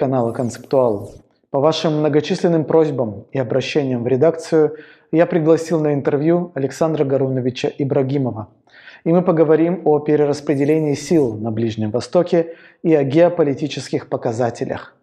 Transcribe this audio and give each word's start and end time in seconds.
канала 0.00 0.32
«Концептуал». 0.32 1.12
По 1.50 1.60
вашим 1.60 1.98
многочисленным 1.98 2.64
просьбам 2.64 3.26
и 3.32 3.38
обращениям 3.38 4.02
в 4.02 4.06
редакцию 4.06 4.76
я 5.12 5.26
пригласил 5.26 5.78
на 5.78 5.92
интервью 5.92 6.52
Александра 6.54 7.04
Гаруновича 7.04 7.70
Ибрагимова. 7.76 8.48
И 9.04 9.10
мы 9.12 9.20
поговорим 9.20 9.82
о 9.84 9.98
перераспределении 9.98 10.94
сил 10.94 11.34
на 11.34 11.50
Ближнем 11.50 11.90
Востоке 11.90 12.56
и 12.82 12.94
о 12.94 13.04
геополитических 13.04 14.08
показателях. 14.08 14.94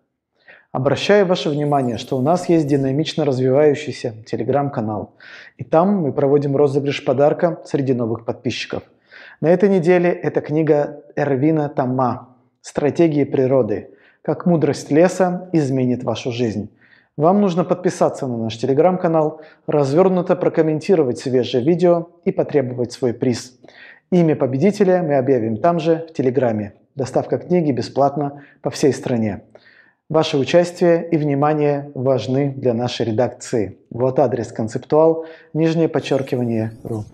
Обращаю 0.72 1.28
ваше 1.28 1.52
внимание, 1.52 1.98
что 1.98 2.18
у 2.18 2.22
нас 2.22 2.50
есть 2.50 2.66
динамично 2.66 3.24
развивающийся 3.24 4.16
телеграм-канал. 4.26 5.14
И 5.58 5.64
там 5.64 5.98
мы 5.98 6.12
проводим 6.12 6.56
розыгрыш 6.58 7.06
подарка 7.06 7.62
среди 7.66 7.94
новых 7.94 8.26
подписчиков. 8.26 8.82
На 9.42 9.50
этой 9.50 9.70
неделе 9.70 10.10
это 10.10 10.42
книга 10.42 11.04
Эрвина 11.16 11.70
Тама 11.70 12.36
«Стратегии 12.62 13.26
природы. 13.26 13.92
Как 14.28 14.46
мудрость 14.46 14.92
леса 14.92 15.50
изменит 15.54 16.04
вашу 16.04 16.34
жизнь». 16.34 16.70
Вам 17.16 17.40
нужно 17.40 17.64
подписаться 17.64 18.28
на 18.28 18.36
наш 18.36 18.58
телеграм-канал, 18.58 19.40
развернуто 19.68 20.36
прокомментировать 20.36 21.18
свежее 21.18 21.64
видео 21.64 22.10
и 22.26 22.34
потребовать 22.34 22.92
свой 22.92 23.14
приз. 23.14 23.58
Имя 24.12 24.36
победителя 24.36 25.02
мы 25.02 25.16
объявим 25.16 25.56
там 25.56 25.80
же, 25.80 26.06
в 26.10 26.14
Телеграме. 26.14 26.74
Доставка 26.94 27.38
книги 27.38 27.72
бесплатна 27.72 28.44
по 28.62 28.70
всей 28.70 28.92
стране. 28.92 29.44
Ваше 30.10 30.38
участие 30.38 31.08
и 31.10 31.16
внимание 31.16 31.90
важны 31.96 32.54
для 32.54 32.74
нашей 32.74 33.06
редакции. 33.06 33.78
Вот 33.90 34.20
адрес 34.20 34.52
концептуал, 34.52 35.26
нижнее 35.54 35.88
подчеркивание 35.88 36.74
ру. 36.84 37.06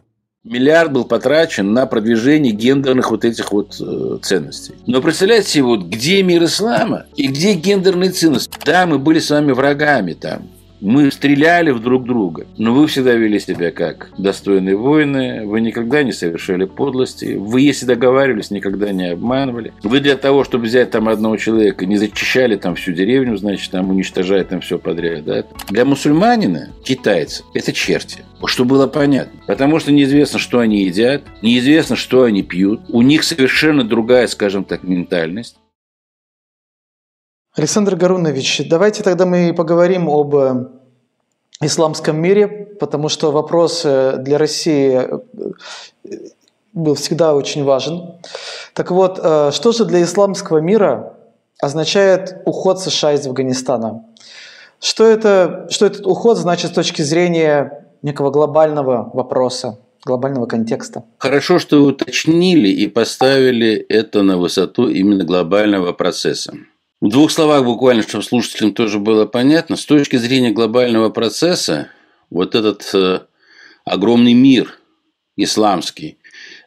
Миллиард 0.43 0.91
был 0.91 1.05
потрачен 1.05 1.71
на 1.71 1.85
продвижение 1.85 2.51
гендерных 2.51 3.11
вот 3.11 3.23
этих 3.23 3.53
вот 3.53 3.77
э, 3.79 4.17
ценностей. 4.21 4.73
Но 4.85 5.01
представляете 5.01 5.61
вот 5.61 5.85
где 5.85 6.21
мир 6.21 6.43
ислама 6.43 7.05
и 7.15 7.27
где 7.27 7.53
гендерные 7.53 8.11
ценности? 8.11 8.59
Да, 8.65 8.85
мы 8.85 8.99
были 8.99 9.19
с 9.19 9.29
вами 9.29 9.53
врагами 9.53 10.11
там. 10.11 10.49
Мы 10.83 11.09
стреляли 11.11 11.71
в 11.71 11.79
друг 11.79 12.03
друга, 12.03 12.45
но 12.57 12.73
вы 12.73 12.87
всегда 12.87 13.13
вели 13.13 13.39
себя 13.39 13.71
как 13.71 14.09
достойные 14.17 14.75
воины, 14.75 15.45
вы 15.45 15.61
никогда 15.61 16.03
не 16.03 16.11
совершали 16.11 16.65
подлости, 16.65 17.37
вы, 17.39 17.61
если 17.61 17.85
договаривались, 17.85 18.51
никогда 18.51 18.91
не 18.91 19.11
обманывали. 19.11 19.71
Вы 19.81 20.01
для 20.01 20.17
того, 20.17 20.43
чтобы 20.43 20.65
взять 20.65 20.91
там 20.91 21.07
одного 21.07 21.37
человека, 21.37 21.85
не 21.85 21.95
зачищали 21.95 22.57
там 22.57 22.75
всю 22.75 22.91
деревню, 22.91 23.37
значит, 23.37 23.71
там 23.71 23.91
уничтожая 23.91 24.43
там 24.43 24.59
все 24.59 24.77
подряд. 24.77 25.23
Да? 25.23 25.45
Для 25.69 25.85
мусульманина, 25.85 26.71
китайца, 26.83 27.45
это 27.53 27.71
черти. 27.71 28.25
Что 28.45 28.65
было 28.65 28.87
понятно. 28.87 29.39
Потому 29.47 29.79
что 29.79 29.93
неизвестно, 29.93 30.37
что 30.37 30.59
они 30.59 30.83
едят, 30.83 31.23
неизвестно, 31.41 31.95
что 31.95 32.23
они 32.23 32.43
пьют. 32.43 32.81
У 32.89 33.01
них 33.01 33.23
совершенно 33.23 33.85
другая, 33.85 34.27
скажем 34.27 34.65
так, 34.65 34.83
ментальность. 34.83 35.55
Александр 37.55 37.95
Гарунович, 37.95 38.67
давайте 38.67 39.03
тогда 39.03 39.27
мы 39.27 39.53
поговорим 39.53 40.09
об 40.09 40.35
э, 40.35 40.69
исламском 41.61 42.19
мире, 42.19 42.47
потому 42.79 43.09
что 43.09 43.31
вопрос 43.31 43.83
э, 43.85 44.15
для 44.17 44.39
России 44.39 44.91
э, 44.91 45.19
был 46.73 46.95
всегда 46.95 47.35
очень 47.35 47.63
важен. 47.63 48.15
Так 48.73 48.89
вот, 48.89 49.17
что 49.17 49.71
же 49.71 49.85
для 49.85 50.01
исламского 50.01 50.57
мира 50.57 51.13
означает 51.61 52.41
уход 52.45 52.81
США 52.81 53.13
из 53.13 53.27
Афганистана? 53.27 54.03
Что, 54.81 55.05
это, 55.05 55.67
что 55.69 55.85
этот 55.85 56.07
уход 56.07 56.39
значит 56.39 56.71
с 56.71 56.73
точки 56.73 57.03
зрения 57.03 57.85
некого 58.01 58.31
глобального 58.31 59.11
вопроса, 59.13 59.77
глобального 60.03 60.47
контекста? 60.47 61.03
Хорошо, 61.19 61.59
что 61.59 61.77
вы 61.77 61.89
уточнили 61.89 62.69
и 62.69 62.87
поставили 62.87 63.75
это 63.75 64.23
на 64.23 64.39
высоту 64.39 64.87
именно 64.87 65.23
глобального 65.23 65.93
процесса. 65.93 66.53
В 67.03 67.09
двух 67.09 67.31
словах 67.31 67.65
буквально, 67.65 68.01
чтобы 68.01 68.23
слушателям 68.23 68.73
тоже 68.73 68.97
было 68.97 69.25
понятно, 69.25 69.75
с 69.75 69.85
точки 69.85 70.15
зрения 70.15 70.51
глобального 70.51 71.09
процесса, 71.09 71.89
вот 72.29 72.55
этот 72.55 72.89
э, 72.93 73.19
огромный 73.83 74.31
мир 74.31 74.79
исламский, 75.35 76.17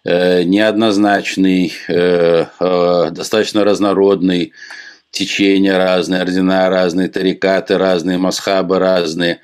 э, 0.04 0.42
неоднозначный, 0.42 1.72
э, 1.88 2.44
э, 2.60 3.10
достаточно 3.12 3.64
разнородный, 3.64 4.52
течения 5.10 5.78
разные, 5.78 6.20
ордена 6.20 6.68
разные, 6.68 7.08
тарикаты 7.08 7.78
разные, 7.78 8.18
масхабы 8.18 8.78
разные, 8.78 9.40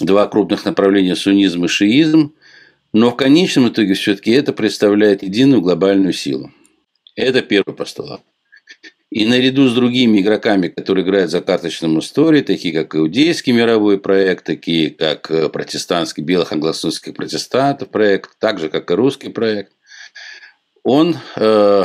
два 0.00 0.26
крупных 0.26 0.64
направления 0.64 1.14
суннизм 1.14 1.66
и 1.66 1.68
шиизм, 1.68 2.34
но 2.92 3.12
в 3.12 3.16
конечном 3.16 3.68
итоге 3.68 3.94
все-таки 3.94 4.32
это 4.32 4.52
представляет 4.52 5.22
единую 5.22 5.62
глобальную 5.62 6.12
силу. 6.12 6.50
Это 7.14 7.42
первый 7.42 7.76
постулат. 7.76 8.22
И 9.12 9.26
наряду 9.26 9.68
с 9.68 9.74
другими 9.74 10.20
игроками, 10.20 10.68
которые 10.68 11.04
играют 11.04 11.30
за 11.30 11.42
карточным 11.42 11.98
истории, 11.98 12.40
такие 12.40 12.72
как 12.72 12.94
иудейский 12.94 13.52
мировой 13.52 14.00
проект, 14.00 14.46
такие 14.46 14.88
как 14.88 15.30
э, 15.30 15.50
протестантский, 15.50 16.22
белых 16.22 16.50
англосаксонских 16.50 17.12
протестантов 17.12 17.90
проект, 17.90 18.30
так 18.38 18.58
же 18.58 18.70
как 18.70 18.90
и 18.90 18.94
русский 18.94 19.28
проект, 19.28 19.72
он 20.82 21.18
э, 21.36 21.84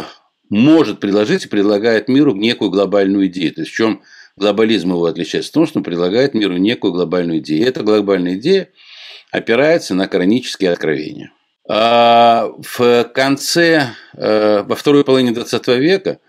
может 0.50 1.02
предложить 1.02 1.44
и 1.44 1.50
предлагает 1.50 2.08
миру 2.08 2.34
некую 2.34 2.72
глобальную 2.72 3.28
идею. 3.28 3.54
То 3.54 3.62
есть 3.62 3.74
в 3.74 3.76
чем 3.76 4.04
глобализм 4.38 4.92
его 4.92 5.04
отличается? 5.04 5.52
В 5.52 5.54
том, 5.54 5.68
что 5.68 5.80
он 5.80 5.84
предлагает 5.84 6.34
миру 6.34 6.56
некую 6.56 6.94
глобальную 6.94 7.40
идею. 7.40 7.60
И 7.60 7.66
эта 7.66 7.84
глобальная 7.84 8.36
идея 8.36 8.70
опирается 9.32 9.96
на 9.96 10.08
коранические 10.08 10.72
откровения. 10.72 11.34
А 11.68 12.54
в 12.58 13.04
конце, 13.14 13.90
э, 14.14 14.64
во 14.64 14.76
второй 14.78 15.04
половине 15.04 15.34
20 15.34 15.68
века 15.76 16.22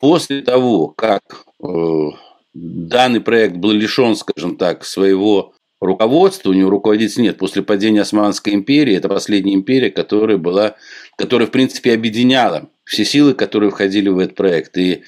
После 0.00 0.42
того, 0.42 0.88
как 0.88 1.44
э, 1.62 2.10
данный 2.54 3.20
проект 3.20 3.56
был 3.56 3.72
лишен, 3.72 4.14
скажем 4.16 4.56
так, 4.56 4.84
своего 4.84 5.54
руководства, 5.80 6.50
у 6.50 6.54
него 6.54 6.70
руководителей 6.70 7.24
нет. 7.24 7.38
После 7.38 7.62
падения 7.62 8.02
Османской 8.02 8.54
империи, 8.54 8.94
это 8.94 9.08
последняя 9.08 9.54
империя, 9.54 9.90
которая 9.90 10.38
была, 10.38 10.76
которая, 11.16 11.48
в 11.48 11.50
принципе, 11.50 11.92
объединяла 11.92 12.68
все 12.84 13.04
силы, 13.04 13.34
которые 13.34 13.70
входили 13.70 14.08
в 14.08 14.18
этот 14.18 14.36
проект. 14.36 14.76
И 14.78 15.02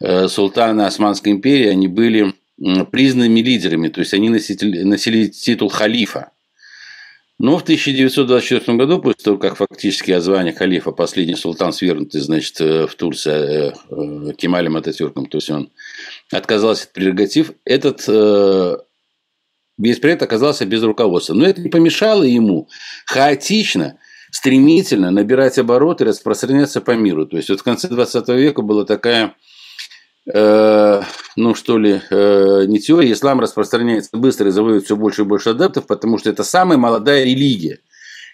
э, 0.00 0.28
султаны 0.28 0.82
Османской 0.82 1.32
империи, 1.32 1.68
они 1.68 1.88
были 1.88 2.34
признанными 2.92 3.40
лидерами, 3.40 3.88
то 3.88 4.00
есть 4.00 4.14
они 4.14 4.28
носили, 4.28 4.82
носили 4.82 5.26
титул 5.26 5.68
халифа. 5.68 6.30
Но 7.38 7.58
в 7.58 7.62
1924 7.62 8.78
году, 8.78 9.00
после 9.00 9.24
того, 9.24 9.38
как 9.38 9.56
фактически 9.56 10.12
от 10.12 10.22
звания 10.22 10.52
халифа 10.52 10.92
последний 10.92 11.34
султан 11.34 11.72
свергнутый, 11.72 12.20
значит, 12.20 12.60
э, 12.60 12.86
в 12.86 12.94
Турции 12.94 13.32
э, 13.32 13.72
э, 13.90 14.32
Кемалем 14.34 14.76
Ататюрком, 14.76 15.26
то 15.26 15.38
есть 15.38 15.50
он 15.50 15.70
отказался 16.30 16.84
от 16.84 16.92
прерогатив, 16.92 17.52
этот 17.64 18.06
весь 19.76 19.98
проект 19.98 20.22
оказался 20.22 20.64
без 20.66 20.84
руководства. 20.84 21.34
Но 21.34 21.44
это 21.44 21.60
не 21.60 21.68
помешало 21.68 22.22
ему 22.22 22.68
хаотично, 23.06 23.98
стремительно 24.30 25.10
набирать 25.10 25.58
обороты 25.58 26.04
и 26.04 26.06
распространяться 26.06 26.80
по 26.80 26.92
миру. 26.92 27.26
То 27.26 27.36
есть 27.36 27.48
вот 27.48 27.60
в 27.60 27.64
конце 27.64 27.88
20 27.88 28.28
века 28.28 28.62
была 28.62 28.84
такая 28.84 29.34
Э, 30.32 31.02
ну 31.36 31.54
что 31.54 31.78
ли, 31.78 32.00
э, 32.10 32.64
не 32.66 32.80
теория, 32.80 33.12
ислам 33.12 33.40
распространяется 33.40 34.16
быстро 34.16 34.48
и 34.48 34.52
заводит 34.52 34.84
все 34.84 34.96
больше 34.96 35.22
и 35.22 35.24
больше 35.24 35.50
адептов, 35.50 35.86
потому 35.86 36.18
что 36.18 36.30
это 36.30 36.44
самая 36.44 36.78
молодая 36.78 37.24
религия 37.24 37.80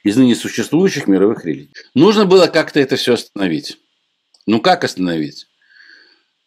из 0.03 0.17
ныне 0.17 0.35
существующих 0.35 1.07
мировых 1.07 1.45
религий. 1.45 1.75
Нужно 1.95 2.27
было 2.27 2.47
как-то 2.47 2.81
это 2.81 2.97
все 2.97 3.15
остановить. 3.15 3.79
Ну 4.47 4.61
как 4.61 4.85
остановить? 4.85 5.47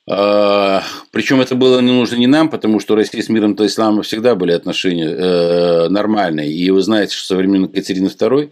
А, 0.09 0.83
причем 1.11 1.39
это 1.39 1.55
было 1.55 1.79
не 1.79 1.91
нужно 1.91 2.15
не 2.15 2.27
нам, 2.27 2.49
потому 2.49 2.79
что 2.79 2.95
Россия 2.95 3.21
с 3.21 3.29
миром 3.29 3.55
то 3.55 3.65
ислама 3.65 4.03
всегда 4.03 4.35
были 4.35 4.51
отношения 4.51 5.07
э, 5.07 5.89
нормальные. 5.89 6.51
И 6.51 6.69
вы 6.71 6.81
знаете, 6.81 7.15
что 7.15 7.27
со 7.27 7.35
времен 7.35 7.63
Екатерины 7.63 8.07
II, 8.07 8.51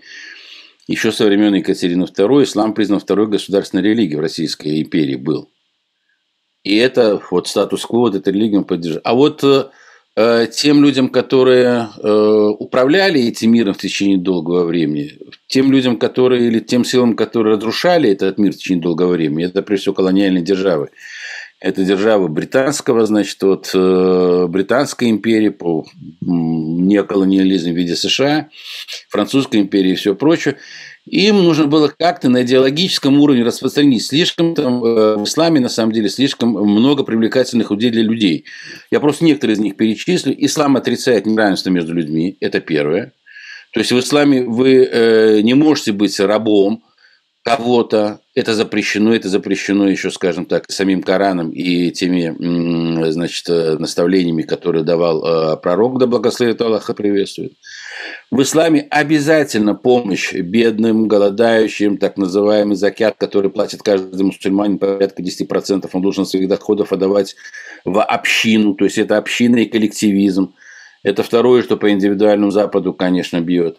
еще 0.88 1.12
со 1.12 1.26
времен 1.26 1.54
Екатерины 1.54 2.04
II 2.04 2.44
ислам 2.44 2.74
признан 2.74 3.00
второй 3.00 3.28
государственной 3.28 3.84
религией 3.84 4.18
в 4.18 4.22
Российской 4.22 4.82
империи 4.82 5.16
был. 5.16 5.50
И 6.64 6.76
это 6.76 7.22
вот 7.32 7.48
статус-кво, 7.48 8.00
вот 8.00 8.16
эта 8.16 8.32
религия 8.32 8.62
поддерживает. 8.62 9.06
А 9.06 9.14
вот 9.14 9.44
э, 9.44 10.48
тем 10.52 10.84
людям, 10.84 11.10
которые 11.10 11.90
э, 11.98 12.10
управляли 12.60 13.22
этим 13.22 13.52
миром 13.52 13.74
в 13.74 13.80
течение 13.80 14.18
долгого 14.18 14.66
времени, 14.66 15.12
тем 15.48 15.72
людям, 15.72 15.98
которые, 15.98 16.48
или 16.48 16.60
тем 16.60 16.86
силам, 16.86 17.16
которые 17.16 17.56
разрушали 17.56 18.10
этот 18.12 18.38
мир 18.38 18.54
в 18.54 18.58
течение 18.58 18.84
долгого 18.84 19.14
времени, 19.14 19.46
это 19.46 19.64
прежде 19.64 19.84
всего 19.84 19.96
колониальные 19.96 20.44
державы. 20.44 20.90
Это 21.60 21.84
держава 21.84 22.28
британского, 22.28 23.06
значит, 23.06 23.42
вот 23.44 23.70
э, 23.74 24.48
британской 24.50 25.12
империи 25.12 25.50
по 25.50 25.86
неоколониализм 26.22 27.72
в 27.72 27.76
виде 27.76 27.96
США, 27.96 28.50
французской 29.10 29.58
империи 29.62 29.92
и 29.92 29.96
все 29.96 30.16
прочее. 30.16 30.58
Им 31.06 31.44
нужно 31.44 31.66
было 31.66 31.92
как-то 31.98 32.30
на 32.30 32.44
идеологическом 32.44 33.20
уровне 33.20 33.44
распространить. 33.44 34.06
Слишком 34.06 34.54
там 34.54 34.84
э, 34.84 35.16
в 35.18 35.24
исламе, 35.24 35.60
на 35.60 35.70
самом 35.70 35.94
деле, 35.94 36.10
слишком 36.10 36.52
много 36.52 37.04
привлекательных 37.04 37.72
идей 37.72 37.90
для 37.90 38.04
людей. 38.04 38.46
Я 38.92 39.00
просто 39.00 39.26
некоторые 39.26 39.56
из 39.56 39.60
них 39.60 39.78
перечислю. 39.78 40.34
Ислам 40.38 40.78
отрицает 40.78 41.26
неравенство 41.26 41.72
между 41.72 41.94
людьми. 41.94 42.38
Это 42.40 42.60
первое. 42.60 43.14
То 43.74 43.80
есть 43.80 43.92
в 43.92 44.00
исламе 44.00 44.44
вы 44.44 44.84
э, 44.84 45.42
не 45.42 45.56
можете 45.56 45.92
быть 45.92 46.20
рабом, 46.20 46.84
кого-то, 47.44 48.20
это 48.36 48.54
запрещено, 48.54 49.16
это 49.16 49.28
запрещено 49.28 49.90
еще, 49.90 50.12
скажем 50.12 50.46
так, 50.46 50.70
самим 50.70 51.02
Кораном 51.02 51.50
и 51.50 51.90
теми, 51.92 52.36
значит, 53.10 53.48
наставлениями, 53.80 54.44
которые 54.44 54.84
давал 54.84 55.58
пророк, 55.60 55.98
да 55.98 56.06
благословит 56.06 56.62
Аллаха 56.62 56.94
приветствует. 56.94 57.54
В 58.30 58.42
исламе 58.42 58.88
обязательно 58.90 59.76
помощь 59.76 60.34
бедным, 60.34 61.08
голодающим, 61.08 61.98
так 61.98 62.18
называемый 62.18 62.76
закят, 62.76 63.16
который 63.18 63.50
платит 63.50 63.82
каждый 63.82 64.24
мусульманин 64.24 64.78
порядка 64.78 65.22
10%, 65.22 65.90
он 65.92 66.02
должен 66.02 66.26
своих 66.26 66.48
доходов 66.48 66.94
отдавать 66.94 67.36
в 67.86 68.02
общину, 68.04 68.76
то 68.76 68.86
есть 68.86 68.98
это 68.98 69.18
община 69.18 69.58
и 69.58 69.66
коллективизм. 69.66 70.54
Это 71.04 71.24
второе, 71.24 71.64
что 71.64 71.78
по 71.78 71.90
индивидуальному 71.90 72.52
Западу, 72.52 72.94
конечно, 72.94 73.42
бьет. 73.42 73.78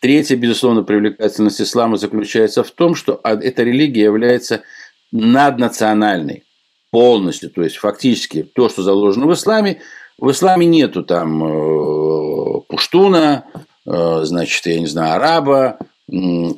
Третья, 0.00 0.36
безусловно, 0.36 0.84
привлекательность 0.84 1.60
ислама 1.60 1.96
заключается 1.96 2.62
в 2.62 2.70
том, 2.70 2.94
что 2.94 3.20
эта 3.24 3.64
религия 3.64 4.04
является 4.04 4.62
наднациональной 5.10 6.44
полностью, 6.90 7.50
то 7.50 7.62
есть 7.62 7.76
фактически 7.76 8.42
то, 8.42 8.68
что 8.68 8.82
заложено 8.82 9.26
в 9.26 9.34
исламе, 9.34 9.80
в 10.18 10.30
исламе 10.30 10.66
нету 10.66 11.02
там 11.02 11.44
э, 11.44 12.60
пуштуна, 12.68 13.44
э, 13.86 14.20
значит, 14.24 14.66
я 14.66 14.80
не 14.80 14.86
знаю, 14.86 15.16
араба, 15.16 15.78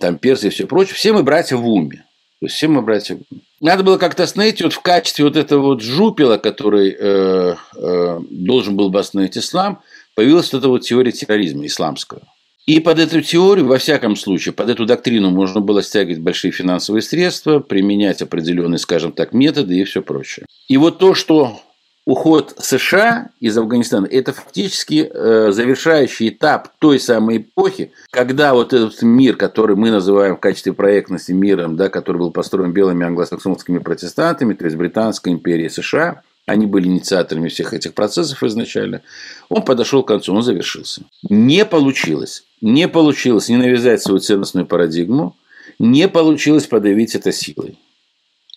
там 0.00 0.18
персы 0.18 0.46
и 0.46 0.50
все 0.50 0.66
прочее. 0.66 0.94
Все 0.94 1.12
мы 1.12 1.22
братья 1.22 1.56
в 1.56 1.66
уме. 1.66 2.04
То 2.40 2.46
есть 2.46 2.54
все 2.54 2.68
мы 2.68 2.82
братья 2.82 3.16
в 3.16 3.18
уме. 3.18 3.42
Надо 3.60 3.82
было 3.82 3.98
как-то 3.98 4.22
остановить 4.22 4.62
вот 4.62 4.72
в 4.72 4.80
качестве 4.80 5.24
вот 5.24 5.36
этого 5.36 5.62
вот 5.62 5.82
жупила, 5.82 6.38
который 6.38 6.96
э, 6.98 7.56
э, 7.76 8.20
должен 8.30 8.76
был 8.76 8.90
бы 8.90 8.98
остановить 9.00 9.36
ислам, 9.36 9.82
появилась 10.14 10.52
вот 10.52 10.60
эта 10.60 10.68
вот 10.68 10.82
теория 10.82 11.12
терроризма 11.12 11.66
исламского. 11.66 12.22
И 12.70 12.78
под 12.78 13.00
эту 13.00 13.20
теорию, 13.20 13.66
во 13.66 13.78
всяком 13.78 14.14
случае, 14.14 14.52
под 14.52 14.70
эту 14.70 14.86
доктрину 14.86 15.30
можно 15.30 15.60
было 15.60 15.82
стягивать 15.82 16.20
большие 16.20 16.52
финансовые 16.52 17.02
средства, 17.02 17.58
применять 17.58 18.22
определенные, 18.22 18.78
скажем 18.78 19.10
так, 19.10 19.32
методы 19.32 19.76
и 19.76 19.82
все 19.82 20.02
прочее. 20.02 20.46
И 20.68 20.76
вот 20.76 20.98
то, 20.98 21.14
что 21.14 21.60
уход 22.06 22.54
США 22.60 23.30
из 23.40 23.58
Афганистана– 23.58 24.06
это 24.10 24.32
фактически 24.32 25.10
э, 25.12 25.50
завершающий 25.50 26.28
этап 26.28 26.68
той 26.78 27.00
самой 27.00 27.38
эпохи, 27.38 27.90
когда 28.12 28.54
вот 28.54 28.72
этот 28.72 29.02
мир, 29.02 29.34
который 29.34 29.74
мы 29.74 29.90
называем 29.90 30.36
в 30.36 30.40
качестве 30.40 30.72
проектности 30.72 31.32
миром, 31.32 31.74
да, 31.74 31.88
который 31.88 32.18
был 32.18 32.30
построен 32.30 32.72
белыми 32.72 33.04
англосаксонскими 33.04 33.78
протестантами, 33.78 34.54
то 34.54 34.66
есть 34.66 34.76
Британской 34.76 35.32
империей 35.32 35.70
США– 35.70 36.22
они 36.46 36.66
были 36.66 36.88
инициаторами 36.88 37.48
всех 37.48 37.74
этих 37.74 37.94
процессов 37.94 38.42
изначально, 38.42 39.02
он 39.48 39.62
подошел 39.62 40.02
к 40.02 40.08
концу, 40.08 40.34
он 40.34 40.42
завершился. 40.42 41.02
Не 41.28 41.64
получилось. 41.64 42.44
Не 42.60 42.88
получилось 42.88 43.48
не 43.48 43.56
навязать 43.56 44.02
свою 44.02 44.20
ценностную 44.20 44.66
парадигму, 44.66 45.36
не 45.78 46.08
получилось 46.08 46.66
подавить 46.66 47.14
это 47.14 47.32
силой. 47.32 47.78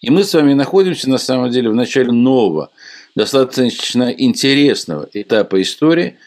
И 0.01 0.09
мы 0.09 0.25
с 0.25 0.33
вами 0.33 0.53
находимся, 0.53 1.09
на 1.09 1.17
самом 1.17 1.49
деле, 1.49 1.69
в 1.69 1.75
начале 1.75 2.11
нового, 2.11 2.71
достаточно 3.15 4.11
интересного 4.11 5.07
этапа 5.13 5.61
истории, 5.61 6.17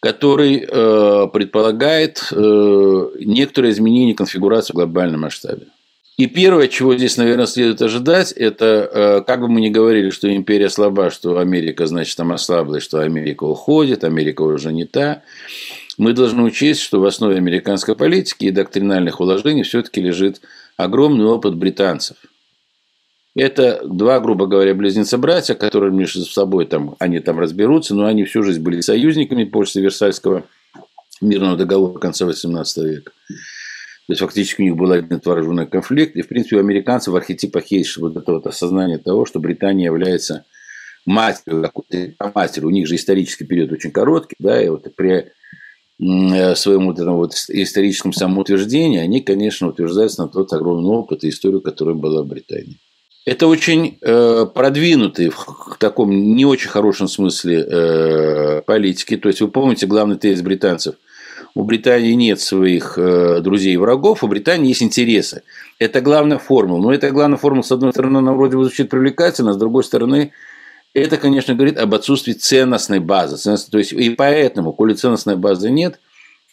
который 0.00 0.66
э, 0.68 1.28
предполагает 1.32 2.28
э, 2.30 3.10
некоторые 3.20 3.72
изменения 3.72 4.14
конфигурации 4.14 4.72
в 4.72 4.76
глобальном 4.76 5.22
масштабе. 5.22 5.68
И 6.18 6.26
первое, 6.26 6.68
чего 6.68 6.94
здесь, 6.96 7.16
наверное, 7.16 7.46
следует 7.46 7.80
ожидать, 7.80 8.32
это, 8.32 8.90
э, 8.92 9.20
как 9.26 9.40
бы 9.40 9.48
мы 9.48 9.62
ни 9.62 9.70
говорили, 9.70 10.10
что 10.10 10.34
империя 10.34 10.68
слаба, 10.68 11.10
что 11.10 11.38
Америка, 11.38 11.86
значит, 11.86 12.16
там 12.16 12.32
ослабла, 12.32 12.80
что 12.80 13.00
Америка 13.00 13.44
уходит, 13.44 14.04
Америка 14.04 14.42
уже 14.42 14.72
не 14.72 14.84
та. 14.84 15.22
Мы 15.96 16.12
должны 16.12 16.42
учесть, 16.42 16.80
что 16.80 17.00
в 17.00 17.06
основе 17.06 17.36
американской 17.36 17.96
политики 17.96 18.44
и 18.44 18.50
доктринальных 18.50 19.20
уложений 19.20 19.62
все-таки 19.62 20.02
лежит 20.02 20.42
огромный 20.76 21.24
опыт 21.24 21.54
британцев. 21.54 22.18
Это 23.34 23.80
два, 23.82 24.20
грубо 24.20 24.46
говоря, 24.46 24.74
близнеца-братья, 24.74 25.54
которые 25.54 25.92
между 25.92 26.24
собой 26.24 26.66
там, 26.66 26.96
они 26.98 27.20
там 27.20 27.38
разберутся, 27.38 27.94
но 27.94 28.04
они 28.04 28.24
всю 28.24 28.42
жизнь 28.42 28.60
были 28.60 28.82
союзниками 28.82 29.44
после 29.44 29.80
Версальского 29.80 30.44
мирного 31.22 31.56
договора 31.56 31.98
конца 31.98 32.26
XVIII 32.26 32.86
века. 32.86 33.12
То 34.06 34.12
есть 34.12 34.20
фактически 34.20 34.62
у 34.62 34.64
них 34.64 34.76
был 34.76 34.90
один 34.90 35.20
вооруженный 35.24 35.66
конфликт. 35.66 36.16
И 36.16 36.22
в 36.22 36.28
принципе 36.28 36.56
у 36.56 36.60
американцев 36.60 37.14
в 37.14 37.16
архетипах 37.16 37.66
есть 37.68 37.96
вот 37.98 38.16
это 38.16 38.32
вот 38.32 38.46
осознание 38.46 38.98
того, 38.98 39.26
что 39.26 39.38
Британия 39.38 39.86
является 39.86 40.44
какой-то 41.06 42.14
матерью. 42.34 42.68
У 42.68 42.72
них 42.72 42.88
же 42.88 42.96
исторический 42.96 43.44
период 43.44 43.70
очень 43.72 43.92
короткий, 43.92 44.36
да, 44.38 44.60
и 44.60 44.68
вот 44.68 44.86
при 44.96 45.26
э, 46.00 46.54
своем 46.56 46.86
вот 46.86 46.98
этом 46.98 47.14
вот 47.14 47.34
историческом 47.48 48.12
самоутверждении, 48.12 48.98
они, 48.98 49.20
конечно, 49.20 49.68
утверждаются 49.68 50.22
на 50.22 50.28
тот 50.28 50.52
огромный 50.52 50.90
опыт 50.90 51.22
и 51.22 51.28
историю, 51.28 51.60
которая 51.60 51.94
была 51.94 52.22
в 52.22 52.26
Британии. 52.26 52.78
Это 53.24 53.46
очень 53.46 53.98
э, 54.00 54.46
продвинутый 54.52 55.28
в 55.28 55.76
таком 55.78 56.10
не 56.10 56.44
очень 56.44 56.70
хорошем 56.70 57.06
смысле 57.06 57.64
э, 57.68 58.62
политики. 58.62 59.16
То 59.16 59.28
есть 59.28 59.40
вы 59.40 59.48
помните 59.48 59.86
главный 59.86 60.18
тезис 60.18 60.42
британцев– 60.42 60.96
у 61.54 61.64
Британии 61.64 62.12
нет 62.12 62.40
своих 62.40 62.94
э, 62.96 63.40
друзей 63.40 63.74
и 63.74 63.76
врагов, 63.76 64.24
у 64.24 64.28
Британии 64.28 64.68
есть 64.68 64.82
интересы. 64.82 65.42
Это 65.78 66.00
главная 66.00 66.38
формула. 66.38 66.80
Но 66.80 66.94
эта 66.94 67.10
главная 67.10 67.38
формула, 67.38 67.62
с 67.62 67.72
одной 67.72 67.92
стороны, 67.92 68.18
она 68.18 68.32
вроде 68.32 68.56
бы 68.56 68.64
звучит 68.64 68.88
привлекательно, 68.88 69.52
с 69.52 69.56
другой 69.58 69.84
стороны, 69.84 70.32
это, 70.94 71.16
конечно, 71.16 71.54
говорит 71.54 71.78
об 71.78 71.94
отсутствии 71.94 72.32
ценностной 72.32 73.00
базы. 73.00 73.36
То 73.70 73.78
есть, 73.78 73.92
и 73.92 74.10
поэтому, 74.10 74.72
коли 74.72 74.94
ценностной 74.94 75.36
базы 75.36 75.70
нет, 75.70 76.00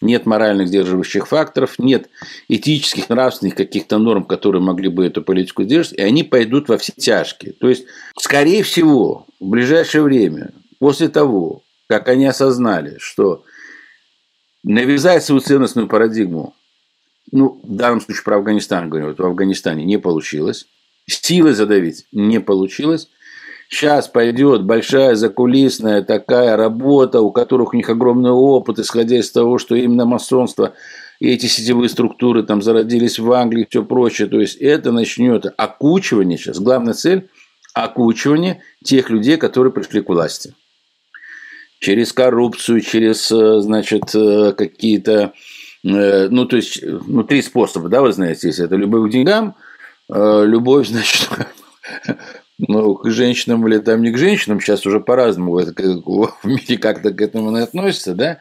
нет 0.01 0.25
моральных 0.25 0.69
сдерживающих 0.69 1.28
факторов, 1.28 1.75
нет 1.78 2.10
этических, 2.48 3.10
нравственных 3.10 3.56
каких-то 3.56 3.98
норм, 3.98 4.24
которые 4.24 4.62
могли 4.62 4.88
бы 4.88 5.06
эту 5.06 5.22
политику 5.22 5.63
сдержать, 5.63 5.94
и 5.94 6.02
они 6.02 6.24
пойдут 6.24 6.69
во 6.69 6.78
все 6.78 6.94
тяжкие. 6.95 7.54
То 7.54 7.68
есть, 7.68 7.86
скорее 8.18 8.63
всего, 8.63 9.25
в 9.40 9.48
ближайшее 9.48 10.04
время, 10.04 10.52
после 10.80 11.10
того, 11.10 11.63
как 11.88 12.07
они 12.07 12.25
осознали, 12.25 12.95
что 13.00 13.44
навязать 14.63 15.23
свою 15.23 15.41
ценностную 15.41 15.88
парадигму, 15.88 16.53
ну, 17.31 17.59
в 17.63 17.75
данном 17.75 18.01
случае 18.01 18.23
про 18.23 18.38
Афганистан 18.38 18.89
говорю, 18.89 19.07
вот 19.07 19.19
в 19.19 19.25
Афганистане 19.25 19.85
не 19.85 19.97
получилось, 19.97 20.67
силой 21.07 21.53
задавить 21.53 22.06
не 22.11 22.39
получилось, 22.39 23.09
Сейчас 23.71 24.07
пойдет 24.07 24.63
большая 24.63 25.13
закулисная 25.13 26.01
такая 26.01 26.57
работа, 26.57 27.21
у 27.21 27.31
которых 27.31 27.73
у 27.73 27.77
них 27.77 27.88
огромный 27.88 28.31
опыт, 28.31 28.79
исходя 28.79 29.19
из 29.19 29.31
того, 29.31 29.59
что 29.59 29.75
именно 29.75 30.06
масонство 30.06 30.73
и 31.19 31.29
эти 31.29 31.45
сетевые 31.45 31.88
структуры 31.88 32.41
там 32.41 32.63
зародились 32.63 33.19
в 33.19 33.31
Англии 33.31 33.63
и 33.63 33.67
все 33.69 33.83
прочее. 33.83 34.27
То 34.27 34.39
есть 34.39 34.56
это 34.57 34.91
начнет 34.91 35.45
окучивание 35.56 36.38
сейчас. 36.38 36.59
Главная 36.59 36.95
цель– 36.95 37.30
окучивание 37.75 38.61
тех 38.83 39.11
людей, 39.11 39.37
которые 39.37 39.71
пришли 39.71 40.01
к 40.01 40.09
власти 40.09 40.56
через 41.80 42.14
коррупцию, 42.14 42.81
через, 42.81 43.31
э, 43.31 43.62
значит, 43.62 44.14
э, 44.14 44.54
какие-то, 44.56 45.33
э, 45.83 46.28
ну, 46.30 46.45
то 46.45 46.57
есть, 46.57 46.83
ну, 46.83 47.24
три 47.24 47.42
способа, 47.42 47.90
да, 47.90 48.02
вы 48.02 48.12
знаете, 48.12 48.48
если 48.48 48.66
это 48.66 48.76
любовь 48.76 49.09
к 49.09 49.14
деньгам, 49.14 49.56
любовь, 50.09 50.88
значит, 50.90 51.30
ну, 52.57 52.95
к 52.95 53.09
женщинам 53.09 53.66
или 53.68 53.80
там 53.80 54.02
не 54.02 54.12
к 54.12 54.18
женщинам, 54.18 54.59
сейчас 54.59 54.86
уже 54.86 55.00
по-разному 55.00 55.57
это, 55.57 55.71
в 55.81 56.36
мире 56.44 56.78
как-то 56.78 57.12
к 57.12 57.21
этому 57.21 57.56
относится, 57.56 58.14
да, 58.14 58.40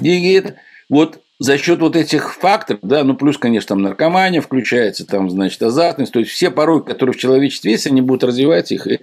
и 0.00 0.32
это, 0.32 0.56
вот 0.88 1.18
за 1.38 1.58
счет 1.58 1.80
вот 1.80 1.96
этих 1.96 2.34
факторов, 2.34 2.80
да, 2.82 3.02
ну 3.02 3.14
плюс, 3.14 3.36
конечно, 3.36 3.68
там 3.68 3.82
наркомания 3.82 4.40
включается, 4.40 5.06
там, 5.06 5.28
значит, 5.28 5.60
азартность, 5.62 6.12
то 6.12 6.20
есть 6.20 6.30
все 6.30 6.50
пороки, 6.50 6.86
которые 6.86 7.14
в 7.14 7.18
человечестве 7.18 7.72
есть, 7.72 7.86
они 7.86 8.00
будут 8.00 8.24
развивать 8.24 8.70
их 8.72 8.86
и 8.86 9.00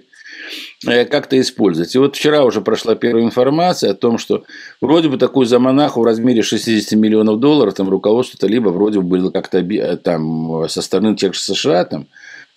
как-то 0.84 1.40
использовать. 1.40 1.94
И 1.94 1.98
вот 1.98 2.16
вчера 2.16 2.44
уже 2.44 2.60
прошла 2.60 2.94
первая 2.94 3.24
информация 3.24 3.90
о 3.90 3.94
том, 3.94 4.18
что 4.18 4.44
вроде 4.80 5.08
бы 5.08 5.16
такую 5.16 5.46
заманаху 5.46 6.00
в 6.00 6.04
размере 6.04 6.42
60 6.42 6.98
миллионов 6.98 7.40
долларов 7.40 7.74
там 7.74 7.88
руководство 7.88 8.46
либо 8.46 8.68
вроде 8.68 9.00
бы 9.00 9.06
было 9.06 9.30
как-то 9.30 9.58
э, 9.58 9.96
там 9.96 10.68
со 10.68 10.82
стороны 10.82 11.16
тех 11.16 11.34
же 11.34 11.40
США 11.40 11.84
там, 11.84 12.06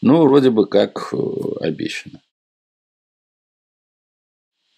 ну, 0.02 0.22
вроде 0.22 0.50
бы 0.50 0.68
как 0.68 1.14
э, 1.14 1.18
обещано. 1.62 2.22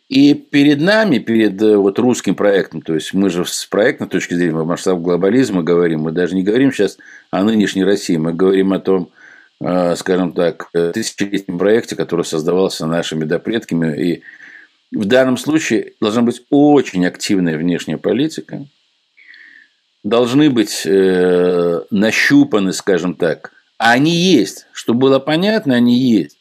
И 0.08 0.34
перед 0.34 0.82
нами, 0.82 1.20
перед 1.20 1.62
вот 1.62 2.00
русским 2.00 2.34
проектом, 2.34 2.82
то 2.82 2.96
есть 2.96 3.14
мы 3.14 3.30
же 3.30 3.46
с 3.46 3.66
проектной 3.68 4.08
точки 4.08 4.34
зрения 4.34 4.64
масштаб 4.64 5.00
глобализма 5.00 5.62
говорим, 5.62 6.02
мы 6.02 6.12
даже 6.12 6.36
не 6.36 6.42
говорим 6.42 6.72
сейчас 6.72 6.98
о 7.30 7.44
нынешней 7.44 7.84
России, 7.84 8.18
мы 8.18 8.34
говорим 8.34 8.74
о 8.74 8.80
том, 8.80 9.12
Э, 9.12 9.19
скажем 9.62 10.32
так, 10.34 10.70
тысячелетнем 10.72 11.58
проекте, 11.58 11.96
который 11.96 12.24
создавался 12.24 12.86
нашими 12.86 13.26
допредками. 13.26 14.02
И 14.02 14.24
в 14.92 15.06
данном 15.06 15.38
случае 15.38 15.94
должна 16.02 16.22
быть 16.22 16.42
очень 16.50 17.06
активная 17.06 17.58
внешняя 17.58 17.98
политика. 17.98 18.66
Должны 20.04 20.50
быть 20.50 20.84
э, 20.86 21.82
нащупаны, 21.92 22.74
скажем 22.74 23.16
так. 23.16 23.52
А 23.78 23.92
они 23.92 24.16
есть. 24.16 24.66
Чтобы 24.72 25.02
было 25.02 25.20
понятно, 25.20 25.76
они 25.76 25.98
есть. 25.98 26.38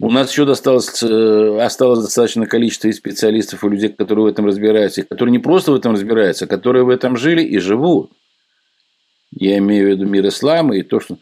У 0.00 0.10
нас 0.10 0.30
еще 0.30 0.50
осталось, 0.50 1.02
э, 1.02 1.58
осталось 1.60 2.00
достаточное 2.00 2.46
количество 2.46 2.88
и 2.88 2.92
специалистов, 2.92 3.62
и 3.62 3.68
людей, 3.68 3.90
которые 3.90 4.24
в 4.24 4.28
этом 4.28 4.46
разбираются, 4.46 5.02
и 5.02 5.04
которые 5.04 5.32
не 5.32 5.38
просто 5.38 5.72
в 5.72 5.76
этом 5.76 5.92
разбираются, 5.92 6.46
а 6.46 6.48
которые 6.48 6.84
в 6.84 6.90
этом 6.90 7.16
жили 7.16 7.42
и 7.42 7.58
живут. 7.58 8.10
Я 9.32 9.58
имею 9.58 9.86
в 9.86 9.90
виду 9.90 10.06
мир 10.06 10.26
ислама 10.28 10.76
и 10.76 10.82
то, 10.82 11.00
что 11.00 11.18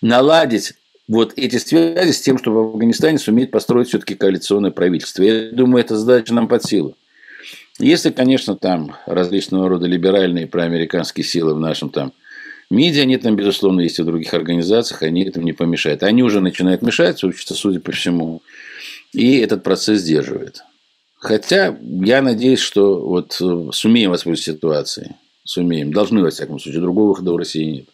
наладить 0.00 0.74
вот 1.08 1.32
эти 1.36 1.56
связи 1.56 2.12
с 2.12 2.20
тем, 2.20 2.38
чтобы 2.38 2.64
в 2.64 2.74
Афганистане 2.74 3.18
суметь 3.18 3.50
построить 3.50 3.88
все-таки 3.88 4.14
коалиционное 4.14 4.70
правительство. 4.70 5.22
Я 5.22 5.50
думаю, 5.50 5.84
эта 5.84 5.96
задача 5.96 6.34
нам 6.34 6.48
под 6.48 6.64
силу. 6.64 6.96
Если, 7.78 8.10
конечно, 8.10 8.56
там 8.56 8.96
различного 9.06 9.68
рода 9.68 9.86
либеральные 9.86 10.46
проамериканские 10.46 11.24
силы 11.24 11.54
в 11.54 11.60
нашем 11.60 11.90
там 11.90 12.12
МИДе, 12.70 13.02
они 13.02 13.16
там, 13.16 13.36
безусловно, 13.36 13.80
есть 13.80 13.98
и 13.98 14.02
в 14.02 14.06
других 14.06 14.34
организациях, 14.34 15.02
они 15.02 15.24
этому 15.24 15.46
не 15.46 15.52
помешают. 15.52 16.02
Они 16.02 16.22
уже 16.22 16.40
начинают 16.40 16.82
мешать, 16.82 17.18
судя 17.18 17.80
по 17.80 17.92
всему, 17.92 18.42
и 19.12 19.38
этот 19.38 19.62
процесс 19.62 20.00
сдерживает. 20.00 20.62
Хотя 21.18 21.76
я 21.80 22.20
надеюсь, 22.20 22.60
что 22.60 23.00
вот 23.00 23.38
э, 23.40 23.70
сумеем 23.72 24.10
воспользоваться 24.10 24.52
ситуацией. 24.52 25.12
Сумеем. 25.48 25.94
Должны, 25.94 26.22
во 26.22 26.28
всяком 26.28 26.58
случае. 26.58 26.82
Другого 26.82 27.08
выхода 27.08 27.32
в 27.32 27.36
России 27.38 27.64
нет. 27.64 27.88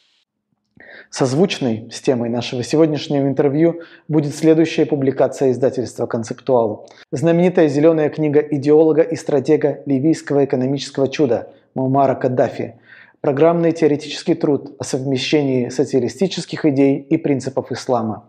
Созвучной 1.09 1.89
с 1.93 2.01
темой 2.01 2.29
нашего 2.29 2.65
сегодняшнего 2.65 3.29
интервью 3.29 3.83
будет 4.09 4.35
следующая 4.35 4.87
публикация 4.87 5.53
издательства 5.53 6.07
«Концептуал». 6.07 6.89
Знаменитая 7.13 7.69
зеленая 7.69 8.09
книга 8.09 8.41
идеолога 8.41 9.03
и 9.03 9.15
стратега 9.15 9.83
ливийского 9.87 10.45
экономического 10.45 11.07
чуда 11.07 11.53
Мумара 11.77 12.17
Каддафи. 12.17 12.75
Программный 13.21 13.71
теоретический 13.71 14.35
труд 14.35 14.75
о 14.81 14.83
совмещении 14.83 15.69
социалистических 15.69 16.65
идей 16.65 16.99
и 16.99 17.17
принципов 17.19 17.71
ислама. 17.71 18.25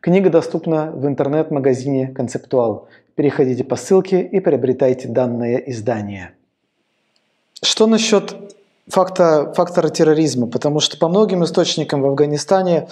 Книга 0.00 0.28
доступна 0.28 0.92
в 0.92 1.06
интернет-магазине 1.06 2.08
«Концептуал». 2.08 2.88
Переходите 3.14 3.64
по 3.64 3.76
ссылке 3.76 4.20
и 4.20 4.38
приобретайте 4.40 5.08
данное 5.08 5.56
издание. 5.56 6.32
Что 7.62 7.86
насчет 7.86 8.36
факта, 8.88 9.52
фактора 9.54 9.88
терроризма, 9.88 10.46
потому 10.46 10.80
что 10.80 10.96
по 10.96 11.08
многим 11.08 11.44
источникам 11.44 12.02
в 12.02 12.06
Афганистане 12.06 12.88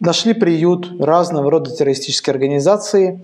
нашли 0.00 0.34
приют 0.34 1.00
разного 1.00 1.50
рода 1.50 1.70
террористические 1.70 2.32
организации. 2.32 3.20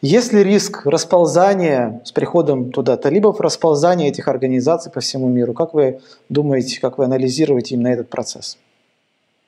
Есть 0.00 0.32
ли 0.32 0.42
риск 0.42 0.84
расползания 0.84 2.00
с 2.04 2.10
приходом 2.10 2.72
туда 2.72 2.96
талибов, 2.96 3.40
расползания 3.40 4.08
этих 4.08 4.28
организаций 4.28 4.90
по 4.90 5.00
всему 5.00 5.28
миру? 5.28 5.54
Как 5.54 5.74
вы 5.74 6.00
думаете, 6.28 6.80
как 6.80 6.98
вы 6.98 7.04
анализируете 7.04 7.74
именно 7.74 7.88
этот 7.88 8.08
процесс? 8.08 8.58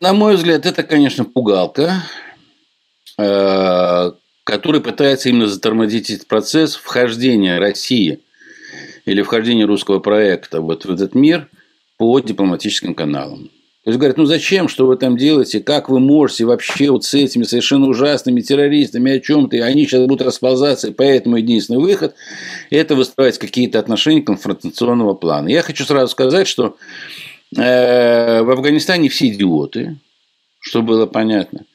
На 0.01 0.13
мой 0.13 0.37
взгляд, 0.37 0.67
это, 0.67 0.83
конечно, 0.83 1.25
пугалка, 1.25 2.03
э, 3.19 4.13
который 4.45 4.81
пытается 4.81 5.29
именно 5.29 5.49
затормозить 5.49 6.11
этот 6.11 6.29
процесс 6.29 6.77
вхождения 6.77 7.59
России 7.59 8.21
или 9.07 9.23
вхождения 9.23 9.67
русского 9.67 9.99
проекта 9.99 10.61
вот 10.61 10.85
в 10.85 10.91
этот 10.91 11.15
мир– 11.15 11.49
по 11.97 12.21
дипломатическим 12.21 12.95
каналам. 12.95 13.51
То 13.85 13.91
есть 13.91 13.99
говорят, 13.99 14.17
ну 14.17 14.25
зачем, 14.25 14.69
что 14.69 14.87
вы 14.87 14.97
там 14.97 15.19
делаете, 15.19 15.61
как 15.61 15.91
вы 15.91 16.01
можете 16.01 16.47
вообще 16.47 16.91
вот 16.91 17.05
с 17.05 17.13
этими 17.13 17.43
совершенно 17.43 17.87
ужасными 17.87 18.41
террористами 18.41 19.13
о 19.13 19.21
чем-то, 19.21 19.57
и 19.57 19.61
они 19.61 19.85
сейчас 19.85 20.07
будут 20.07 20.27
расползаться, 20.27 20.89
и 20.89 20.93
поэтому 20.93 21.37
единственный 21.37 21.81
выход– 21.81 22.15
это 22.71 22.95
выстраивать 22.95 23.37
какие-то 23.37 23.79
отношения 23.79 24.23
конфронтационного 24.23 25.13
плана. 25.13 25.49
Я 25.49 25.61
хочу 25.61 25.85
сразу 25.85 26.11
сказать, 26.11 26.49
что 26.49 26.79
э, 27.55 28.43
в 28.43 28.51
Афганистане 28.51 29.11
все 29.11 29.29
идиоты, 29.29 29.99
что 30.61 30.81
было 30.81 31.05
понятно. 31.05 31.67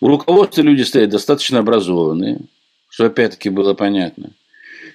У 0.00 0.08
руководства 0.08 0.62
люди 0.62 0.80
стоят 0.80 1.10
достаточно 1.10 1.58
образованные, 1.58 2.40
что 2.88 3.04
опять-таки 3.04 3.50
было 3.50 3.74
понятно. 3.74 4.30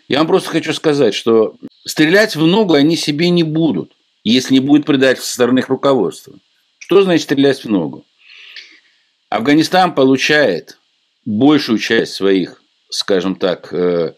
Я 0.08 0.18
вам 0.18 0.26
просто 0.26 0.50
хочу 0.50 0.74
сказать, 0.74 1.14
что 1.14 1.56
стрелять 1.86 2.36
в 2.36 2.48
ногу 2.48 2.74
они 2.74 2.96
себе 2.96 3.30
не 3.30 3.44
будут 3.44 3.95
если 4.32 4.56
не 4.56 4.60
будет 4.60 4.86
предательства 4.86 5.28
со 5.28 5.34
стороны 5.36 5.64
руководства. 5.68 6.34
Что 6.80 7.04
значит 7.04 7.24
стрелять 7.24 7.64
в 7.64 7.70
ногу? 7.70 8.06
Афганистан 9.30 9.94
получает 9.94 10.78
большую 11.26 11.78
часть 11.78 12.14
своих, 12.14 12.62
скажем 12.90 13.36
так, 13.36 13.72
э, 13.72 14.14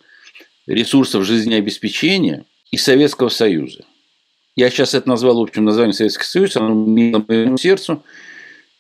ресурсов 0.66 1.26
жизнеобеспечения 1.26 2.46
из 2.72 2.84
Советского 2.84 3.30
Союза. 3.30 3.84
Я 4.56 4.70
сейчас 4.70 4.94
это 4.94 5.08
назвал 5.08 5.42
общим 5.42 5.66
названием 5.66 5.94
Советский 5.94 6.26
Союз, 6.26 6.56
оно 6.56 6.74
мило 6.74 7.24
моему 7.28 7.58
сердцу, 7.58 8.04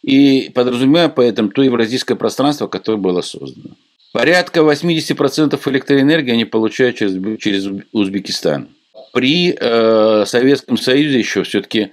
и 0.01 0.49
подразумеваю 0.53 1.11
поэтому 1.11 1.49
то 1.49 1.61
евразийское 1.61 2.15
пространство, 2.15 2.67
которое 2.67 2.97
было 2.97 3.21
создано. 3.21 3.75
Порядка 4.13 4.61
80% 4.61 5.59
электроэнергии 5.69 6.31
они 6.31 6.45
получают 6.45 6.97
через, 6.97 7.13
через 7.39 7.67
Узбекистан 7.91 8.69
при 9.17 9.57
э, 9.59 10.25
Советском 10.27 10.77
Союзе 10.77 11.17
еще 11.17 11.41
все-таки 11.41 11.89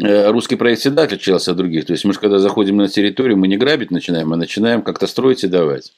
э, 0.00 0.30
русский 0.30 0.54
проект 0.54 0.82
всегда 0.82 1.02
отличался 1.02 1.50
от 1.50 1.56
других. 1.56 1.84
То 1.84 1.94
есть 1.94 2.04
мы 2.04 2.12
же 2.12 2.20
когда 2.20 2.38
заходим 2.38 2.76
на 2.76 2.86
территорию, 2.86 3.36
мы 3.36 3.48
не 3.48 3.56
грабить 3.56 3.90
начинаем, 3.90 4.32
а 4.32 4.36
начинаем 4.36 4.82
как-то 4.82 5.08
строить 5.08 5.42
и 5.42 5.48
давать. 5.48 5.92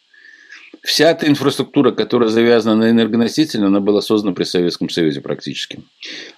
Вся 0.83 1.11
эта 1.11 1.29
инфраструктура, 1.29 1.91
которая 1.91 2.31
завязана 2.31 2.75
на 2.75 2.91
энергоносители, 2.91 3.63
она 3.63 3.81
была 3.81 4.01
создана 4.01 4.33
при 4.35 4.45
Советском 4.45 4.89
Союзе 4.89 5.21
практически. 5.21 5.83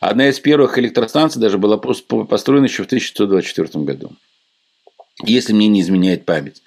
Одна 0.01 0.29
из 0.29 0.41
первых 0.41 0.79
электростанций 0.79 1.41
даже 1.41 1.57
была 1.57 1.77
построена 1.77 2.65
еще 2.65 2.83
в 2.83 2.87
1924 2.87 3.85
году 3.85 4.17
если 5.23 5.53
мне 5.53 5.69
не 5.69 5.81
изменяет 5.81 6.25
память. 6.25 6.63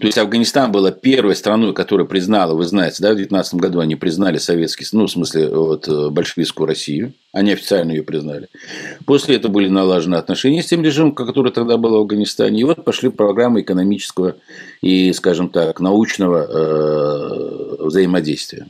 То 0.00 0.06
есть 0.06 0.18
Афганистан 0.18 0.72
была 0.72 0.90
первой 0.90 1.36
страной, 1.36 1.72
которая 1.72 2.06
признала, 2.06 2.54
вы 2.54 2.64
знаете, 2.64 2.96
да, 3.00 3.12
в 3.12 3.16
19 3.16 3.54
году 3.54 3.78
они 3.78 3.94
признали 3.94 4.38
советский, 4.38 4.84
ну, 4.92 5.06
в 5.06 5.10
смысле, 5.10 5.48
вот, 5.48 5.86
э, 5.86 6.10
большевистскую 6.10 6.66
Россию. 6.66 7.12
Они 7.32 7.52
официально 7.52 7.92
ее 7.92 8.02
признали. 8.02 8.48
После 9.06 9.36
этого 9.36 9.52
были 9.52 9.68
налажены 9.68 10.16
отношения 10.16 10.62
с 10.62 10.66
тем 10.66 10.82
режимом, 10.82 11.14
который 11.14 11.52
тогда 11.52 11.76
был 11.76 11.92
в 11.92 12.00
Афганистане. 12.00 12.60
И 12.60 12.64
вот 12.64 12.84
пошли 12.84 13.10
программы 13.10 13.60
экономического 13.60 14.36
и, 14.82 15.12
скажем 15.12 15.48
так, 15.48 15.78
научного 15.78 16.46
э, 16.48 17.84
взаимодействия. 17.84 18.66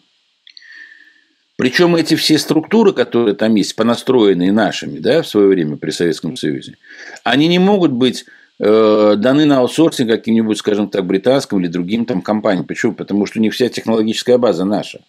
Причем 1.57 1.95
эти 1.97 2.15
все 2.15 2.39
структуры, 2.39 2.93
которые 2.93 3.35
там 3.35 3.55
есть, 3.55 3.77
понастроенные 3.77 4.53
нашими 4.53 4.99
да, 4.99 5.23
в 5.23 5.29
свое 5.29 5.47
время 5.49 5.77
при 5.77 5.91
Советском 5.91 6.37
Союзе, 6.37 6.77
они 7.23 7.47
не 7.47 7.61
могут 7.61 7.93
быть 7.93 8.27
даны 8.59 9.47
на 9.47 9.59
аутсорсинг 9.59 10.11
каким-нибудь, 10.11 10.59
скажем 10.59 10.89
так, 10.89 11.05
британским 11.07 11.61
или 11.61 11.69
другим 11.69 12.05
там 12.07 12.23
компаниям. 12.23 12.67
Почему? 12.67 12.95
Потому 12.95 13.27
что 13.27 13.39
у 13.39 13.43
них 13.43 13.53
вся 13.53 13.69
технологическая 13.69 14.39
база 14.39 14.65
наша. 14.65 15.01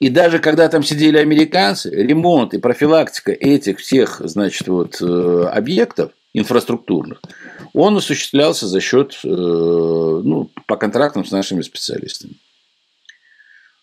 И 0.00 0.08
даже 0.08 0.38
когда 0.38 0.68
там 0.68 0.82
сидели 0.82 1.18
американцы, 1.18 1.90
ремонт 1.90 2.54
и 2.54 2.58
профилактика 2.58 3.32
этих 3.32 3.78
всех, 3.78 4.22
значит, 4.24 4.66
вот, 4.66 4.96
э, 5.02 5.48
объектов 5.52 6.12
инфраструктурных, 6.32 7.20
он 7.74 7.98
осуществлялся 7.98 8.66
за 8.66 8.80
счет, 8.80 9.20
э, 9.22 9.28
ну, 9.28 10.50
по 10.66 10.76
контрактам 10.76 11.24
с 11.26 11.30
нашими 11.30 11.60
специалистами. 11.60 12.34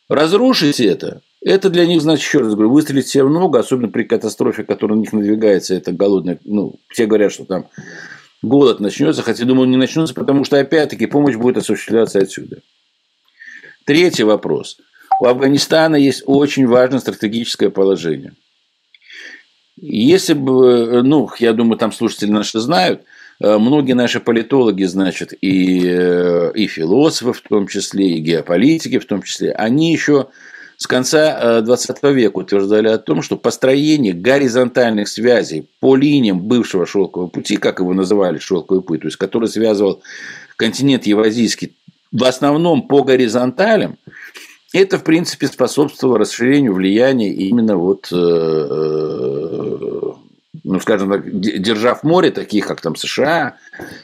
Разрушить 0.09 0.79
это 0.79 1.21
это 1.41 1.69
для 1.69 1.85
них, 1.85 2.01
значит, 2.01 2.25
еще 2.25 2.39
раз 2.39 2.53
говорю, 2.53 2.71
выстрелить 2.71 3.07
себе 3.07 3.23
много, 3.23 3.59
особенно 3.59 3.89
при 3.89 4.03
катастрофе, 4.03 4.63
которая 4.63 4.97
на 4.97 5.01
них 5.01 5.13
надвигается, 5.13 5.75
это 5.75 5.91
голодная, 5.91 6.39
ну, 6.43 6.75
все 6.89 7.05
говорят, 7.05 7.31
что 7.31 7.45
там 7.45 7.67
голод 8.41 8.79
начнется, 8.79 9.21
хотя, 9.21 9.45
думаю, 9.45 9.69
не 9.69 9.77
начнется, 9.77 10.13
потому 10.13 10.43
что, 10.43 10.59
опять-таки, 10.59 11.05
помощь 11.05 11.35
будет 11.35 11.57
осуществляться 11.57 12.19
отсюда. 12.19 12.61
Третий 13.85 14.23
вопрос. 14.23 14.77
У 15.21 15.25
Афганистана 15.25 15.95
есть 15.95 16.23
очень 16.25 16.67
важное 16.67 16.99
стратегическое 16.99 17.69
положение. 17.69 18.33
Если 19.77 20.33
бы, 20.33 21.01
ну, 21.03 21.29
я 21.39 21.53
думаю, 21.53 21.77
там 21.77 21.91
слушатели 21.91 22.29
наши 22.29 22.59
знают, 22.59 23.01
э, 23.01 23.03
многие 23.39 23.93
наши 23.93 24.19
политологи, 24.19 24.83
значит, 24.85 25.33
и, 25.41 25.83
э, 25.85 26.51
и 26.55 26.67
философы 26.67 27.33
в 27.33 27.41
том 27.41 27.67
числе, 27.67 28.11
и 28.11 28.19
геополитики 28.19 28.99
в 28.99 29.05
том 29.05 29.21
числе, 29.21 29.51
они 29.51 29.91
еще 29.91 30.27
с 30.77 30.85
конца 30.85 31.61
20 31.61 31.97
э, 32.01 32.13
века 32.13 32.37
утверждали 32.37 32.87
о 32.87 32.97
том, 32.99 33.21
что 33.21 33.35
построение 33.35 34.13
горизонтальных 34.13 35.07
связей 35.07 35.67
по 35.79 35.95
линиям 35.95 36.39
бывшего 36.39 36.85
шелкового 36.85 37.29
пути, 37.29 37.57
как 37.57 37.79
его 37.79 37.93
называли 37.93 38.37
шелковый 38.37 38.83
путь, 38.83 39.01
то 39.01 39.07
есть 39.07 39.17
который 39.17 39.49
связывал 39.49 40.01
континент 40.55 41.05
Евразийский 41.05 41.73
в 42.11 42.23
основном 42.23 42.87
по 42.87 43.03
горизонталям, 43.03 43.97
это, 44.73 44.99
в 44.99 45.03
принципе, 45.03 45.47
способствовало 45.47 46.19
расширению 46.19 46.73
влияния 46.73 47.33
именно 47.33 47.77
вот, 47.77 48.09
э, 48.11 48.15
э, 48.15 49.66
ну, 50.67 50.81
скажем 50.81 51.09
так, 51.09 51.39
держав 51.39 52.03
море, 52.03 52.29
таких 52.29 52.67
как 52.67 52.81
там 52.81 52.95
США, 52.97 53.55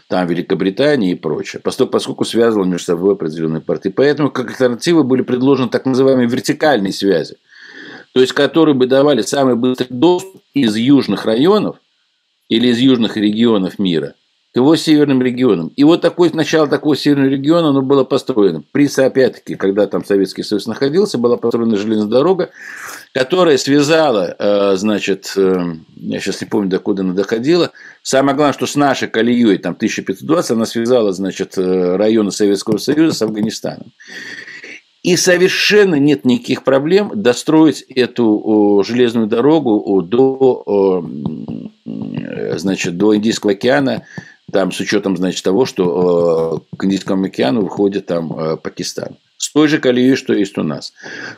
там 0.08 0.26
Великобритания 0.28 1.12
и 1.12 1.16
прочее, 1.16 1.62
поскольку, 1.62 2.24
связывал 2.24 2.66
между 2.66 2.86
собой 2.86 3.14
определенные 3.14 3.62
партии. 3.62 3.90
Поэтому 3.90 4.32
как 4.32 4.50
альтернативы 4.50 5.04
были 5.04 5.24
предложены 5.24 5.68
так 5.68 5.86
называемые 5.86 6.30
вертикальные 6.30 6.94
связи, 6.94 7.36
то 8.14 8.22
есть 8.22 8.32
которые 8.32 8.76
бы 8.76 8.88
давали 8.88 9.24
самый 9.24 9.56
быстрый 9.56 9.88
доступ 9.90 10.42
из 10.54 10.76
южных 10.78 11.26
районов 11.26 11.76
или 12.48 12.70
из 12.70 12.80
южных 12.80 13.18
регионов 13.18 13.78
мира 13.78 14.16
его 14.56 14.76
северным 14.76 15.22
регионом. 15.22 15.70
И 15.76 15.84
вот 15.84 16.02
такой, 16.02 16.30
начало 16.32 16.68
такого 16.68 16.96
северного 16.96 17.30
региона 17.30 17.70
оно 17.70 17.82
было 17.82 18.04
построено. 18.04 18.64
При, 18.72 18.88
опять-таки, 18.88 19.56
когда 19.56 19.88
там 19.88 20.06
Советский 20.06 20.44
Союз 20.44 20.68
находился, 20.68 21.18
была 21.18 21.38
построена 21.38 21.76
железная 21.76 22.08
дорога, 22.08 22.52
которая 23.14 23.58
связала, 23.58 24.36
э, 24.38 24.76
значит, 24.76 25.34
э, 25.38 25.76
я 25.98 26.20
сейчас 26.20 26.42
не 26.42 26.48
помню, 26.48 26.70
докуда 26.70 27.04
она 27.04 27.14
доходила, 27.14 27.72
самое 28.02 28.36
главное, 28.36 28.54
что 28.54 28.66
с 28.66 28.76
нашей 28.76 29.08
колеей, 29.08 29.58
там, 29.60 29.76
1520, 29.76 30.52
она 30.52 30.66
связала, 30.66 31.14
значит, 31.14 31.56
э, 31.58 31.96
районы 31.96 32.32
Советского 32.32 32.78
Союза 32.78 33.16
с 33.16 33.22
Афганистаном. 33.22 33.94
И 35.04 35.16
совершенно 35.16 35.96
нет 35.96 36.26
никаких 36.26 36.64
проблем 36.64 37.12
достроить 37.14 37.82
эту 37.82 38.84
железную 38.88 39.28
дорогу 39.28 40.02
до, 40.02 41.06
значит, 42.56 42.98
до 42.98 43.14
Индийского 43.14 43.52
океана 43.52 44.06
там 44.50 44.72
с 44.72 44.80
учетом, 44.80 45.18
значит, 45.18 45.44
того, 45.44 45.66
что 45.66 46.64
к 46.78 46.86
Индийскому 46.86 47.26
океану 47.26 47.64
выходит 47.64 48.06
там 48.06 48.58
Пакистан. 48.64 49.18
С 49.44 49.52
той 49.52 49.68
же 49.68 49.78
колеей, 49.78 50.16
что 50.16 50.32
есть 50.34 50.58
у 50.58 50.64
нас. 50.64 50.94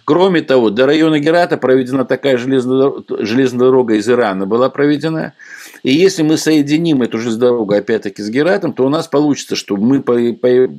Кроме 0.06 0.44
того, 0.44 0.70
до 0.70 0.86
района 0.86 1.20
Герата 1.20 1.58
проведена 1.58 2.06
такая 2.06 2.38
железная, 2.38 2.94
железная 3.10 3.62
дорога 3.62 3.96
из 3.96 4.08
Ирана 4.08 4.46
была 4.46 4.70
проведена. 4.70 5.34
И 5.82 5.92
если 5.92 6.22
мы 6.22 6.38
соединим 6.38 7.02
эту 7.02 7.18
железную 7.18 7.50
дорогу 7.50 7.74
опять-таки 7.74 8.22
с 8.22 8.30
Гератом, 8.30 8.74
то 8.74 8.86
у 8.86 8.90
нас 8.90 9.08
получится, 9.08 9.56
что 9.56 9.76
мы 9.76 10.04
по, 10.04 10.14
по... 10.34 10.70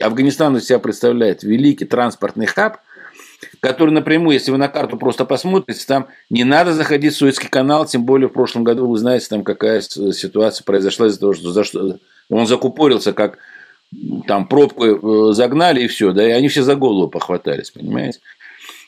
Афганистан 0.00 0.58
из 0.58 0.66
себя 0.66 0.78
представляет 0.78 1.42
великий 1.42 1.86
транспортный 1.86 2.46
хаб, 2.46 2.76
который 3.58 3.90
напрямую, 3.90 4.34
если 4.34 4.52
вы 4.52 4.56
на 4.58 4.68
карту 4.68 4.96
просто 4.96 5.24
посмотрите, 5.24 5.84
там 5.88 6.06
не 6.30 6.44
надо 6.44 6.72
заходить 6.72 7.14
в 7.14 7.16
Суэцкий 7.16 7.48
канал, 7.48 7.86
тем 7.86 8.04
более 8.04 8.28
в 8.28 8.32
прошлом 8.32 8.62
году 8.62 8.86
вы 8.86 8.96
знаете, 8.96 9.26
там 9.28 9.42
какая 9.42 9.80
ситуация 9.80 10.62
произошла 10.62 11.08
из-за 11.08 11.18
того, 11.18 11.32
что, 11.32 11.50
за 11.50 11.64
что 11.64 11.98
он 12.28 12.46
закупорился, 12.46 13.12
как 13.12 13.38
там 14.26 14.48
пробку 14.48 14.84
э, 14.84 15.32
загнали 15.32 15.82
и 15.82 15.86
все, 15.88 16.12
да, 16.12 16.26
и 16.26 16.32
они 16.32 16.48
все 16.48 16.62
за 16.62 16.74
голову 16.74 17.08
похватались, 17.08 17.70
понимаете? 17.70 18.20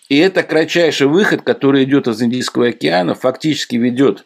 И 0.08 0.16
это 0.16 0.42
кратчайший 0.42 1.06
выход, 1.06 1.42
который 1.42 1.84
идет 1.84 2.08
из 2.08 2.22
Индийского 2.22 2.68
океана, 2.68 3.14
фактически 3.14 3.76
ведет 3.76 4.24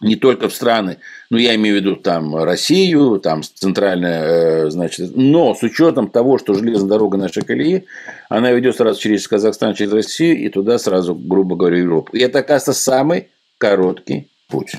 не 0.00 0.14
только 0.14 0.48
в 0.48 0.54
страны, 0.54 0.98
ну, 1.28 1.38
я 1.38 1.56
имею 1.56 1.76
в 1.76 1.80
виду 1.80 1.96
там 1.96 2.36
Россию, 2.36 3.18
там 3.18 3.42
центральная, 3.42 4.66
э, 4.66 4.70
значит, 4.70 5.10
но 5.16 5.54
с 5.54 5.62
учетом 5.64 6.08
того, 6.08 6.38
что 6.38 6.54
железная 6.54 6.88
дорога 6.88 7.18
нашей 7.18 7.42
колеи, 7.42 7.84
она 8.28 8.52
ведет 8.52 8.76
сразу 8.76 9.00
через 9.00 9.26
Казахстан, 9.26 9.74
через 9.74 9.92
Россию 9.92 10.38
и 10.38 10.48
туда 10.50 10.78
сразу, 10.78 11.16
грубо 11.16 11.56
говоря, 11.56 11.78
Европу. 11.78 12.16
И 12.16 12.20
это, 12.20 12.38
оказывается, 12.38 12.80
самый 12.80 13.28
короткий 13.58 14.30
путь. 14.48 14.74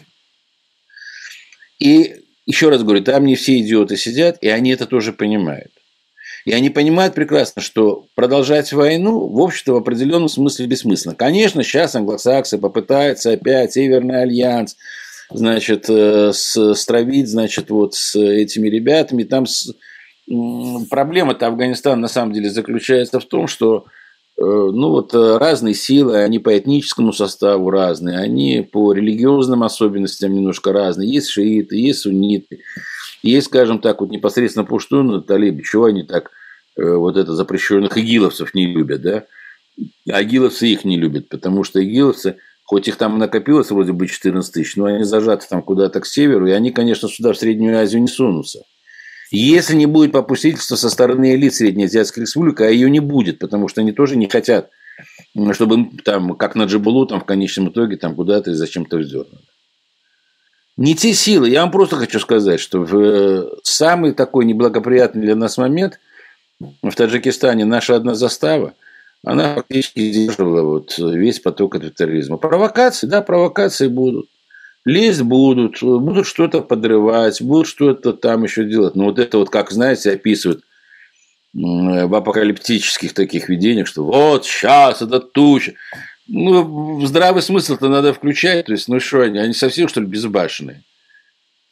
И 1.80 2.16
еще 2.50 2.70
раз 2.70 2.82
говорю, 2.82 3.04
там 3.04 3.28
не 3.28 3.36
все 3.36 3.60
идиоты 3.60 3.96
сидят, 3.96 4.40
и 4.42 4.50
они 4.50 4.72
это 4.72 4.88
тоже 4.88 5.14
понимают. 5.14 5.72
И 6.46 6.52
они 6.52 6.72
понимают 6.72 7.14
прекрасно, 7.14 7.62
что 7.62 8.08
продолжать 8.16 8.74
войну, 8.74 9.28
в 9.28 9.40
общем-то, 9.40 9.74
в 9.74 9.76
определенном 9.76 10.30
смысле 10.30 10.66
бессмысленно. 10.66 11.14
Конечно, 11.14 11.62
сейчас 11.62 11.94
англосаксы 11.94 12.58
попытаются 12.58 13.34
опять 13.34 13.74
Северный 13.74 14.24
альянс, 14.24 14.78
значит, 15.30 15.86
э, 15.90 16.32
стравить, 16.34 17.28
значит, 17.28 17.70
вот 17.70 17.94
с 17.94 18.16
этими 18.20 18.68
ребятами. 18.68 19.26
Там 19.26 19.46
с... 19.46 19.72
проблема-то 20.90 21.46
Афганистана 21.46 22.02
на 22.02 22.08
самом 22.08 22.34
деле 22.34 22.50
заключается 22.50 23.20
в 23.20 23.26
том, 23.26 23.48
что 23.48 23.86
ну 24.42 24.90
вот 24.90 25.14
э, 25.14 25.38
разные 25.38 25.74
силы, 25.74 26.18
они 26.18 26.40
по 26.40 26.58
этническому 26.58 27.14
составу 27.14 27.70
разные, 27.70 28.18
они 28.18 28.68
по 28.72 28.94
религиозным 28.94 29.64
особенностям 29.64 30.34
немножко 30.34 30.72
разные. 30.72 31.10
Есть 31.10 31.30
шииты, 31.30 31.76
есть 31.76 32.02
сунниты, 32.02 32.60
есть, 33.22 33.48
скажем 33.48 33.80
так, 33.80 34.02
вот 34.02 34.10
непосредственно 34.10 34.66
пуштуны, 34.66 35.22
талибы. 35.22 35.64
Чего 35.64 35.86
они 35.86 36.04
так 36.04 36.32
вот 36.78 37.18
это 37.18 37.34
запрещенных 37.34 37.98
игиловцев 37.98 38.54
не 38.54 38.66
любят, 38.66 39.02
да? 39.02 39.26
А 40.10 40.22
их 40.22 40.86
не 40.86 40.98
любят, 40.98 41.30
потому 41.30 41.64
что 41.64 41.84
игиловцы– 41.84 42.38
Хоть 42.70 42.88
их 42.88 42.98
там 42.98 43.18
накопилось 43.18 43.72
вроде 43.72 43.94
бы 43.94 44.06
14 44.06 44.54
тысяч, 44.54 44.76
но 44.76 44.86
они 44.86 45.04
зажаты 45.04 45.48
там 45.50 45.64
куда-то 45.64 46.02
к 46.02 46.06
северу, 46.06 46.46
и 46.46 46.52
они, 46.52 46.70
конечно, 46.70 47.10
сюда, 47.10 47.34
в 47.34 47.36
Среднюю 47.36 47.76
Азию, 47.76 48.00
не 48.00 48.08
сунутся. 48.08 48.60
Если 49.32 49.76
не 49.76 49.86
будет 49.86 50.12
попустительства 50.12 50.76
со 50.76 50.90
стороны 50.90 51.36
элит 51.36 51.54
Среднеазиатской 51.54 52.22
республики, 52.22 52.64
а 52.64 52.70
ее 52.70 52.90
не 52.90 53.00
будет, 53.00 53.40
потому 53.40 53.68
что 53.68 53.82
они 53.82 53.92
тоже 53.92 54.16
не 54.16 54.28
хотят, 54.28 54.70
чтобы 55.52 55.98
там, 56.04 56.36
как 56.36 56.56
на 56.56 56.64
Джабулу, 56.64 57.06
там 57.06 57.22
в 57.22 57.26
конечном 57.26 57.70
итоге 57.70 57.98
там 57.98 58.16
куда-то 58.16 58.52
и 58.52 58.56
зачем-то 58.56 58.98
вздернули. 58.98 59.44
Не 60.78 60.96
те 60.96 61.14
силы. 61.14 61.50
Я 61.50 61.62
вам 61.62 61.72
просто 61.72 61.98
хочу 61.98 62.20
сказать, 62.20 62.60
что 62.60 62.80
в 62.80 62.98
э, 62.98 63.50
самый 63.64 64.14
такой 64.14 64.46
неблагоприятный 64.46 65.22
для 65.22 65.36
нас 65.36 65.58
момент 65.58 66.00
в 66.60 66.96
Таджикистане 66.96 67.66
наша 67.66 67.96
одна 67.96 68.16
застава– 68.16 68.74
она 69.24 69.56
фактически 69.56 70.12
сдерживала 70.12 70.62
вот 70.62 70.98
весь 70.98 71.40
поток 71.40 71.76
этого 71.76 71.92
терроризма. 71.92 72.38
Провокации, 72.38 73.08
да, 73.08 73.22
провокации 73.22 73.88
будут. 73.88 74.30
Лезть 74.86 75.22
будут, 75.22 75.82
будут 75.82 76.26
что-то 76.26 76.62
подрывать, 76.62 77.42
будут 77.42 77.68
что-то 77.68 78.14
там 78.14 78.44
еще 78.44 78.64
делать. 78.64 78.96
Но 78.96 79.06
вот 79.06 79.20
это 79.20 79.38
вот, 79.38 79.50
как, 79.50 79.72
знаете, 79.72 80.12
описывают 80.12 80.64
в 81.54 82.16
апокалиптических 82.16 83.14
таких 83.14 83.50
видениях, 83.50 83.88
что 83.88 84.04
вот 84.04 84.46
сейчас 84.46 85.02
это 85.02 85.20
туча. 85.20 85.74
Ну, 86.28 87.06
здравый 87.06 87.42
смысл-то 87.42 87.90
надо 87.90 88.14
включать. 88.14 88.68
То 88.68 88.74
есть, 88.74 88.88
ну 88.88 89.00
что 89.00 89.22
они, 89.22 89.40
они 89.40 89.54
совсем, 89.54 89.88
что 89.88 90.00
ли, 90.00 90.08
безбашенные? 90.08 90.84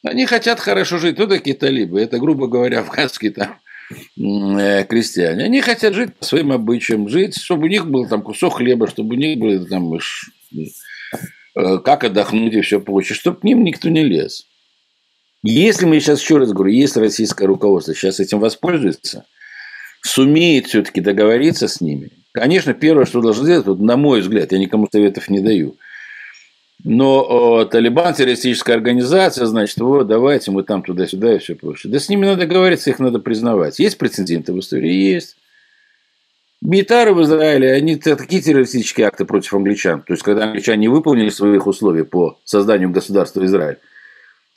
Они 0.03 0.25
хотят 0.25 0.59
хорошо 0.59 0.97
жить. 0.97 1.17
Ну, 1.17 1.27
такие 1.27 1.55
талибы. 1.55 2.01
Это, 2.01 2.17
грубо 2.19 2.47
говоря, 2.47 2.79
афганские 2.81 3.31
там 3.31 3.59
Э, 3.89 4.83
крестьяне. 4.83 5.45
Они 5.45 5.61
хотят 5.61 5.93
жить 5.93 6.13
по 6.15 6.25
своим 6.25 6.51
обычаям, 6.51 7.07
жить, 7.07 7.37
чтобы 7.41 7.65
у 7.65 7.69
них 7.69 7.87
был 7.87 8.07
там 8.07 8.21
кусок 8.21 8.55
хлеба, 8.57 8.87
чтобы 8.87 9.15
у 9.15 9.17
них 9.17 9.39
было 9.39 9.65
там 9.65 9.93
э, 9.93 9.99
как 11.83 12.03
отдохнуть 12.03 12.53
и 12.53 12.61
все 12.61 12.79
прочее, 12.79 13.15
чтобы 13.15 13.39
к 13.39 13.43
ним 13.43 13.63
никто 13.63 13.89
не 13.89 14.03
лез. 14.03 14.45
Если 15.43 15.85
мы 15.85 15.99
сейчас 15.99 16.21
еще 16.21 16.37
раз 16.37 16.51
говорю, 16.51 16.73
если 16.73 16.99
российское 16.99 17.45
руководство 17.45 17.93
сейчас 17.93 18.19
этим 18.19 18.39
воспользуется, 18.39 19.25
сумеет 20.01 20.67
все-таки 20.67 21.01
договориться 21.01 21.67
с 21.67 21.81
ними, 21.81 22.11
конечно, 22.31 22.73
первое, 22.73 23.05
что 23.05 23.21
должно 23.21 23.43
сделать, 23.43 23.67
вот, 23.67 23.79
на 23.79 23.97
мой 23.97 24.21
взгляд, 24.21 24.51
я 24.51 24.57
никому 24.57 24.87
советов 24.91 25.29
не 25.29 25.39
даю– 25.39 25.77
но 26.83 27.25
о, 27.27 27.65
Талибан 27.65 28.13
террористическая 28.13 28.75
организация, 28.75 29.45
значит, 29.45 29.77
вот 29.79 30.07
давайте 30.07 30.51
мы 30.51 30.63
там 30.63 30.83
туда-сюда 30.83 31.35
и 31.35 31.39
все 31.39 31.55
прочее. 31.55 31.91
Да 31.91 31.99
с 31.99 32.07
ними 32.07 32.25
надо 32.25 32.45
говорить, 32.45 32.87
их 32.87 32.99
надо 32.99 33.19
признавать. 33.19 33.79
Есть 33.79 33.97
прецеденты 33.97 34.53
в 34.53 34.59
истории? 34.59 34.93
Есть. 34.93 35.37
Милитары 36.61 37.13
в 37.13 37.21
Израиле, 37.21 37.73
они 37.73 37.97
такие 37.97 38.41
террористические 38.41 39.07
акты 39.07 39.25
против 39.25 39.53
англичан. 39.53 40.01
То 40.01 40.13
есть, 40.13 40.23
когда 40.23 40.45
англичане 40.45 40.81
не 40.81 40.87
выполнили 40.87 41.29
своих 41.29 41.67
условий 41.67 42.03
по 42.03 42.39
созданию 42.45 42.89
государства 42.89 43.45
Израиль. 43.45 43.77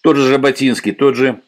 Тот 0.02 0.16
же 0.16 0.28
Жаботинский, 0.28 0.92
тот 0.92 1.16
же 1.16 1.42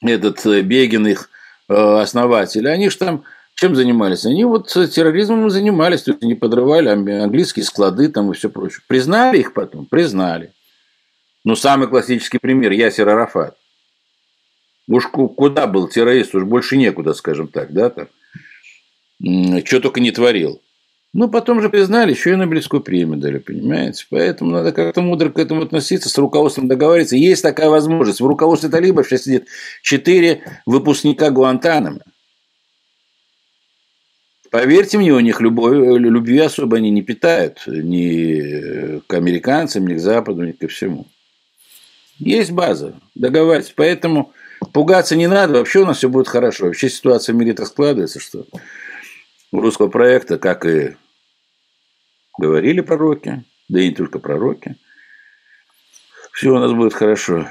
этот 0.00 0.44
э, 0.46 0.62
Бегин, 0.62 1.06
их 1.06 1.30
э, 1.68 1.74
основатель, 1.74 2.68
они 2.68 2.90
же 2.90 2.98
там 2.98 3.24
чем 3.54 3.74
занимались? 3.74 4.24
Они 4.24 4.44
вот 4.44 4.68
терроризмом 4.68 5.50
занимались, 5.50 6.02
то 6.02 6.12
есть 6.12 6.22
они 6.22 6.36
подрывали 6.36 6.88
английские 6.88 7.64
склады 7.64 8.08
там 8.08 8.30
и 8.30 8.34
все 8.34 8.50
прочее. 8.50 8.82
Признали 8.86 9.38
их 9.38 9.52
потом? 9.52 9.84
Признали. 9.84 10.52
Но 11.44 11.56
самый 11.56 11.88
классический 11.88 12.38
пример– 12.38 12.70
Ясер 12.72 13.08
Арафат. 13.08 13.56
Уж 14.88 15.08
куда 15.08 15.66
был 15.66 15.88
террорист, 15.88 16.36
уж 16.36 16.44
больше 16.44 16.76
некуда, 16.76 17.14
скажем 17.14 17.48
так, 17.48 17.72
да, 17.72 17.90
там. 17.90 18.06
Что 19.20 19.80
только 19.80 20.00
не 20.00 20.12
творил. 20.12 20.62
Ну, 21.14 21.28
потом 21.28 21.62
же 21.62 21.70
признали, 21.70 22.10
еще 22.10 22.32
и 22.32 22.36
Нобелевскую 22.36 22.82
премию 22.82 23.18
дали, 23.18 23.38
понимаете? 23.38 24.04
Поэтому 24.10 24.50
надо 24.50 24.72
как-то 24.72 25.00
мудро 25.00 25.30
к 25.30 25.38
этому 25.38 25.62
относиться, 25.62 26.08
с 26.08 26.18
руководством 26.18 26.68
договориться. 26.68 27.16
Есть 27.16 27.42
такая 27.42 27.70
возможность. 27.70 28.20
В 28.20 28.26
руководстве 28.26 28.68
талибов 28.68 29.08
сейчас 29.08 29.22
сидит 29.22 29.48
четыре 29.82 30.42
выпускника 30.66 31.30
Гуантанамо. 31.30 32.00
Поверьте 34.50 34.98
мне, 34.98 35.12
у 35.12 35.20
них 35.20 35.40
любовь, 35.40 35.74
любви 35.74 36.38
особо 36.38 36.76
они 36.76 36.90
не 36.90 37.02
питают 37.02 37.62
ни 37.66 39.00
к 39.00 39.12
американцам, 39.14 39.86
ни 39.86 39.94
к 39.94 40.00
Западу, 40.00 40.44
ни 40.44 40.52
ко 40.52 40.68
всему. 40.68 41.06
Есть 42.18 42.52
база, 42.52 42.94
договаривайтесь. 43.14 43.74
Поэтому 43.76 44.32
пугаться 44.72 45.16
не 45.16 45.26
надо, 45.26 45.58
вообще 45.58 45.80
у 45.80 45.86
нас 45.86 45.98
все 45.98 46.08
будет 46.08 46.28
хорошо. 46.28 46.66
Вообще 46.66 46.88
ситуация 46.88 47.34
в 47.34 47.36
мире 47.36 47.52
так 47.52 47.66
складывается, 47.66 48.20
что 48.20 48.46
русского 49.52 49.88
проекта, 49.88 50.38
как 50.38 50.66
и 50.66 50.96
говорили 52.38 52.80
пророки, 52.80 53.44
да 53.68 53.80
и 53.80 53.88
не 53.88 53.94
только 53.94 54.18
пророки, 54.18 54.76
все 56.32 56.50
у 56.50 56.58
нас 56.58 56.72
будет 56.72 56.94
хорошо. 56.94 57.48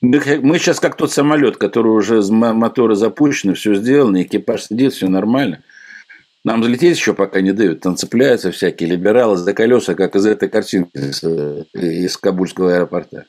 Мы 0.00 0.58
сейчас 0.58 0.80
как 0.80 0.96
тот 0.96 1.12
самолет, 1.12 1.58
который 1.58 1.88
уже 1.88 2.22
моторы 2.32 2.96
запущены, 2.96 3.54
все 3.54 3.74
сделано, 3.74 4.22
экипаж 4.22 4.62
сидит, 4.62 4.94
все 4.94 5.08
нормально. 5.08 5.62
Нам 6.42 6.62
взлететь 6.62 6.96
еще 6.96 7.12
пока 7.12 7.42
не 7.42 7.52
дают. 7.52 7.80
Там 7.80 7.96
цепляются 7.96 8.50
всякие 8.50 8.88
либералы 8.88 9.36
за 9.36 9.52
колеса, 9.52 9.94
как 9.94 10.16
из 10.16 10.24
этой 10.24 10.48
картинки 10.48 10.90
из, 10.94 11.22
из 11.74 12.16
Кабульского 12.16 12.74
аэропорта. 12.74 13.26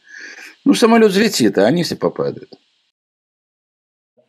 Ну, 0.63 0.73
самолет 0.73 1.11
взлетит, 1.11 1.57
а 1.57 1.65
они 1.65 1.83
все 1.83 1.97
попадают. 1.97 2.53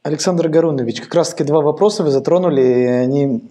Александр 0.02 0.48
Гарунович, 0.48 1.00
как 1.00 1.14
раз-таки 1.14 1.44
два 1.44 1.60
вопроса 1.60 2.02
вы 2.02 2.10
затронули, 2.10 2.60
и 2.60 2.84
они 2.86 3.42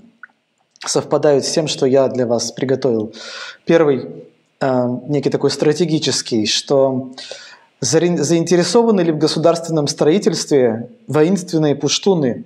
совпадают 0.86 1.46
с 1.46 1.52
тем, 1.52 1.68
что 1.68 1.86
я 1.86 2.08
для 2.10 2.28
вас 2.28 2.52
приготовил. 2.52 3.14
Первый, 3.66 4.26
э, 4.60 4.88
некий 5.08 5.30
такой 5.30 5.50
стратегический, 5.50 6.46
что 6.46 7.14
заинтересованы 7.80 9.02
ли 9.02 9.12
в 9.12 9.18
государственном 9.18 9.88
строительстве 9.88 10.90
воинственные 11.08 11.76
пуштуны, 11.76 12.44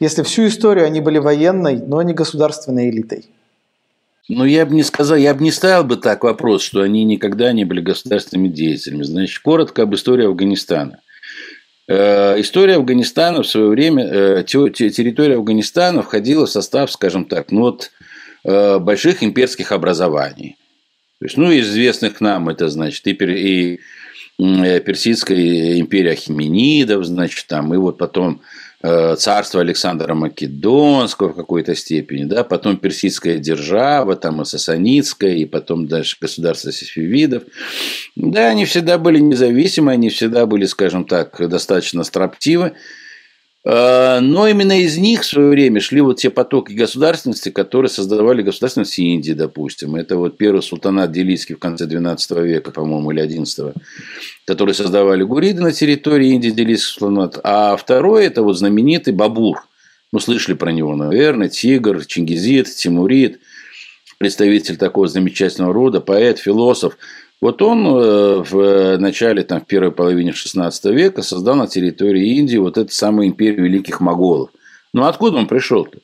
если 0.00 0.22
всю 0.22 0.46
историю 0.46 0.86
они 0.86 1.00
были 1.00 1.18
военной, 1.18 1.76
но 1.78 2.00
не 2.02 2.14
государственной 2.14 2.90
элитой? 2.90 3.26
Ну, 4.28 4.44
я 4.44 4.64
бы 4.64 4.74
не 4.74 4.84
сказал, 4.84 5.16
я 5.16 5.34
бы 5.34 5.42
не 5.42 5.50
ставил 5.50 5.84
бы 5.84 5.96
так 5.96 6.22
вопрос, 6.22 6.62
что 6.62 6.80
они 6.80 7.04
никогда 7.04 7.52
не 7.52 7.64
были 7.64 7.80
государственными 7.80 8.48
деятелями. 8.48 9.02
Значит, 9.02 9.42
коротко 9.42 9.82
об 9.82 9.94
истории 9.94 10.26
Афганистана. 10.26 11.00
Э, 11.88 12.40
история 12.40 12.76
Афганистана 12.76 13.42
в 13.42 13.46
свое 13.46 13.68
время, 13.68 14.04
э, 14.04 14.44
территория 14.44 15.36
Афганистана 15.36 16.02
входила 16.02 16.46
в 16.46 16.50
состав, 16.50 16.90
скажем 16.92 17.24
так, 17.24 17.50
ну 17.50 17.62
вот, 17.62 17.90
э, 18.44 18.78
больших 18.78 19.22
имперских 19.22 19.72
образований. 19.72 20.56
То 21.18 21.26
есть, 21.26 21.36
ну, 21.36 21.52
известных 21.58 22.20
нам, 22.20 22.48
это 22.48 22.68
значит, 22.68 23.06
и, 23.06 23.12
и 23.12 23.80
Персидская 24.38 25.78
империя 25.78 26.14
Хименидов, 26.14 27.04
значит, 27.04 27.46
там, 27.46 27.72
и 27.74 27.76
вот 27.76 27.98
потом 27.98 28.42
царство 28.82 29.60
Александра 29.60 30.14
Македонского 30.14 31.28
в 31.28 31.36
какой-то 31.36 31.74
степени, 31.76 32.24
да, 32.24 32.42
потом 32.42 32.76
персидская 32.76 33.38
держава, 33.38 34.16
там 34.16 34.42
и 34.42 34.44
Сасанитская, 34.44 35.34
и 35.34 35.44
потом 35.44 35.86
дальше 35.86 36.16
государство 36.20 36.72
сефевидов. 36.72 37.44
Да, 38.16 38.48
они 38.48 38.64
всегда 38.64 38.98
были 38.98 39.20
независимы, 39.20 39.92
они 39.92 40.10
всегда 40.10 40.46
были, 40.46 40.64
скажем 40.66 41.04
так, 41.04 41.48
достаточно 41.48 42.02
строптивы. 42.02 42.72
А, 43.64 44.20
но 44.20 44.48
именно 44.48 44.80
из 44.80 44.98
них 44.98 45.22
в 45.22 45.26
свое 45.26 45.50
время 45.50 45.80
шли 45.80 46.00
вот 46.00 46.18
те 46.18 46.30
потоки 46.30 46.72
государственности, 46.72 47.50
которые 47.50 47.90
создавали 47.90 48.42
государственность 48.42 48.98
Индии, 48.98 49.32
допустим. 49.32 49.94
Это 49.94 50.16
вот 50.16 50.36
первый 50.36 50.62
султанат 50.62 51.12
Делийский 51.12 51.54
в 51.54 51.58
конце 51.58 51.86
XII 51.86 52.42
века, 52.42 52.72
по-моему, 52.72 53.12
или 53.12 53.24
XI, 53.24 53.74
который 54.46 54.74
создавали 54.74 55.22
гуриды 55.22 55.62
на 55.62 55.72
территории 55.72 56.30
Индии, 56.30 56.50
Делийский 56.50 56.98
султанат. 56.98 57.38
А 57.44 57.76
второй– 57.76 58.24
это 58.26 58.42
вот 58.42 58.58
знаменитый 58.58 59.12
Бабур. 59.12 59.64
Мы 60.12 60.20
слышали 60.20 60.54
про 60.54 60.72
него, 60.72 60.96
наверное, 60.96 61.48
Тигр, 61.48 62.04
Чингизид, 62.04 62.68
Тимурид, 62.68 63.38
представитель 64.18 64.76
такого 64.76 65.06
замечательного 65.06 65.72
рода, 65.72 66.00
поэт, 66.00 66.38
философ– 66.38 66.96
вот 67.42 67.60
он 67.60 67.84
э, 67.84 68.42
в 68.48 68.98
начале, 68.98 69.42
там, 69.42 69.60
в 69.60 69.66
первой 69.66 69.90
половине 69.90 70.30
XVI 70.30 70.70
века 70.92 71.22
создал 71.22 71.56
на 71.56 71.66
территории 71.66 72.36
Индии 72.36 72.56
вот 72.56 72.78
эту 72.78 72.92
самую 72.92 73.26
империю 73.26 73.64
великих 73.64 74.00
моголов. 74.00 74.50
Ну, 74.92 75.04
откуда 75.06 75.38
он 75.38 75.48
пришел-то? 75.48 75.98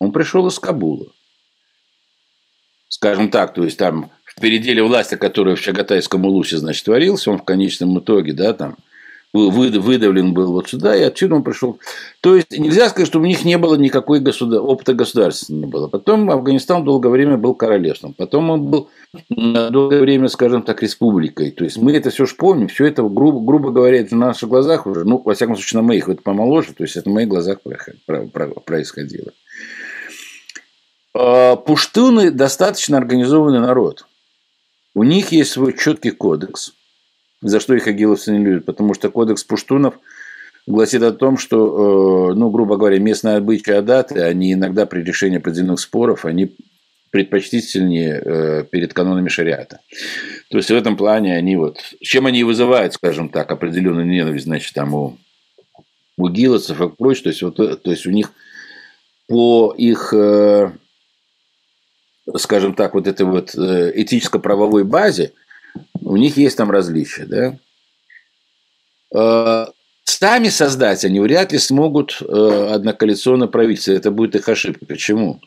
Он 0.00 0.10
пришел 0.10 0.48
из 0.48 0.58
Кабула. 0.58 1.06
Скажем 2.88 3.30
так, 3.30 3.54
то 3.54 3.62
есть 3.62 3.78
там 3.78 4.10
в 4.24 4.40
переделе 4.40 4.82
власти, 4.82 5.14
который 5.14 5.54
в 5.54 5.60
Чагатайском 5.60 6.24
Улусе, 6.24 6.58
значит, 6.58 6.84
творился, 6.84 7.30
он 7.30 7.38
в 7.38 7.44
конечном 7.44 7.96
итоге, 8.00 8.32
да, 8.32 8.52
там, 8.52 8.76
выдавлен 9.34 10.32
был 10.32 10.52
вот 10.52 10.68
сюда, 10.68 10.94
и 10.96 11.02
отсюда 11.02 11.34
он 11.34 11.42
пришел. 11.42 11.78
То 12.20 12.36
есть 12.36 12.56
нельзя 12.56 12.88
сказать, 12.88 13.08
что 13.08 13.18
у 13.18 13.24
них 13.24 13.44
не 13.44 13.58
было 13.58 13.74
никакой 13.74 14.20
государ... 14.20 14.60
опыта 14.60 14.94
государства 14.94 15.52
не 15.52 15.66
было. 15.66 15.88
Потом 15.88 16.30
Афганистан 16.30 16.84
долгое 16.84 17.08
время 17.08 17.36
был 17.36 17.54
королевством, 17.54 18.14
потом 18.14 18.50
он 18.50 18.62
был 18.66 18.90
долгое 19.28 20.00
время, 20.00 20.28
скажем 20.28 20.62
так, 20.62 20.82
республикой. 20.82 21.50
То 21.50 21.64
есть 21.64 21.78
мы 21.78 21.92
это 21.92 22.10
все 22.10 22.26
же 22.26 22.34
помним, 22.36 22.68
все 22.68 22.86
это, 22.86 23.02
грубо, 23.02 23.40
грубо 23.40 23.70
говоря, 23.70 24.00
это 24.00 24.14
на 24.14 24.28
наших 24.28 24.48
глазах 24.48 24.86
уже, 24.86 25.04
ну, 25.04 25.20
во 25.24 25.34
всяком 25.34 25.56
случае, 25.56 25.80
на 25.80 25.86
моих, 25.86 26.08
это 26.08 26.22
помоложе, 26.22 26.72
то 26.72 26.84
есть 26.84 26.96
это 26.96 27.08
на 27.08 27.16
моих 27.16 27.28
глазах 27.28 27.58
происходило. 28.64 29.32
А, 31.12 31.56
пуштуны 31.56 32.30
достаточно 32.30 32.98
организованный 32.98 33.60
народ. 33.60 34.06
У 34.94 35.02
них 35.02 35.32
есть 35.32 35.50
свой 35.50 35.76
четкий 35.76 36.12
кодекс– 36.12 36.72
за 37.44 37.60
что 37.60 37.74
их 37.74 37.86
агиловцы 37.86 38.32
не 38.32 38.42
любят? 38.42 38.64
Потому 38.64 38.94
что 38.94 39.10
кодекс 39.10 39.44
пуштунов 39.44 40.00
гласит 40.66 41.02
о 41.02 41.12
том, 41.12 41.36
что, 41.36 42.30
э, 42.30 42.34
ну, 42.34 42.50
грубо 42.50 42.78
говоря, 42.78 42.98
местные 42.98 43.36
обычаи 43.36 43.74
адаты, 43.74 44.20
они 44.22 44.54
иногда 44.54 44.86
при 44.86 45.02
решении 45.02 45.36
определенных 45.36 45.78
споров, 45.78 46.24
они 46.24 46.56
предпочтительнее 47.10 48.22
э, 48.24 48.64
перед 48.64 48.94
канонами 48.94 49.28
шариата. 49.28 49.80
То 50.48 50.56
есть 50.56 50.70
в 50.70 50.74
этом 50.74 50.96
плане 50.96 51.36
они 51.36 51.56
вот, 51.56 51.76
чем 52.00 52.24
они 52.24 52.44
вызывают, 52.44 52.94
скажем 52.94 53.28
так, 53.28 53.52
определенную 53.52 54.06
ненависть, 54.06 54.46
значит, 54.46 54.72
там 54.72 54.94
у, 54.94 55.18
у 56.16 56.28
гиловцев 56.30 56.80
и 56.80 56.88
прочее, 56.88 57.24
то 57.24 57.28
есть, 57.28 57.42
вот, 57.42 57.56
то 57.56 57.90
есть 57.90 58.06
у 58.06 58.10
них 58.10 58.32
по 59.28 59.74
их, 59.76 60.14
э, 60.16 60.72
скажем 62.36 62.74
так, 62.74 62.94
вот 62.94 63.06
этой 63.06 63.26
вот 63.26 63.54
этическо-правовой 63.54 64.84
базе, 64.84 65.32
у 66.04 66.16
них 66.16 66.36
есть 66.36 66.56
там 66.56 66.70
различия, 66.70 67.24
да. 67.26 67.58
Э, 69.14 69.66
сами 70.04 70.48
создать 70.48 71.04
они 71.04 71.20
вряд 71.20 71.52
ли 71.52 71.58
смогут 71.58 72.18
э, 72.20 72.68
однокоалиционное 72.72 73.48
правительство. 73.48 73.92
Это 73.92 74.10
будет 74.10 74.36
их 74.36 74.48
ошибка. 74.48 74.84
Почему? 74.86 75.40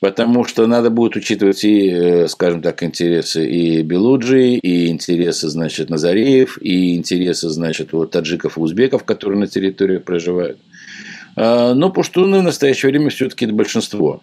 Потому 0.00 0.44
что 0.44 0.66
надо 0.66 0.90
будет 0.90 1.14
учитывать 1.14 1.64
и, 1.64 1.90
э, 1.90 2.28
скажем 2.28 2.60
так, 2.60 2.82
интересы 2.82 3.48
и 3.48 3.82
Белуджи, 3.82 4.54
и 4.54 4.88
интересы, 4.88 5.48
значит, 5.48 5.90
Назареев, 5.90 6.58
и 6.60 6.96
интересы, 6.96 7.48
значит, 7.48 7.92
вот 7.92 8.10
таджиков 8.10 8.58
и 8.58 8.60
узбеков, 8.60 9.04
которые 9.04 9.38
на 9.38 9.46
территории 9.46 9.98
проживают. 9.98 10.58
Но 11.34 11.88
пуштуны 11.88 12.40
в 12.40 12.42
настоящее 12.42 12.90
время 12.90 13.08
все-таки 13.08 13.46
это 13.46 13.54
большинство 13.54 14.22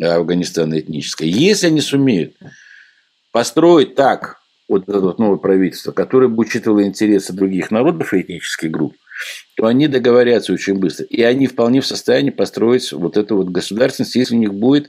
Афганистана 0.00 0.80
этническое. 0.80 1.28
Если 1.28 1.66
они 1.66 1.82
сумеют 1.82 2.32
построить 3.32 3.94
так 3.94 4.40
вот 4.68 4.88
это 4.88 5.00
новое 5.00 5.36
правительство, 5.36 5.90
которое 5.90 6.28
бы 6.28 6.42
учитывало 6.42 6.84
интересы 6.84 7.32
других 7.32 7.70
народов 7.70 8.14
и 8.14 8.20
этнических 8.20 8.70
групп, 8.70 8.94
то 9.56 9.66
они 9.66 9.88
договорятся 9.88 10.52
очень 10.52 10.78
быстро. 10.78 11.04
И 11.06 11.22
они 11.22 11.48
вполне 11.48 11.80
в 11.80 11.86
состоянии 11.86 12.30
построить 12.30 12.92
вот 12.92 13.16
эту 13.16 13.36
вот 13.36 13.48
государственность, 13.48 14.14
если 14.14 14.36
у 14.36 14.38
них 14.38 14.54
будет 14.54 14.88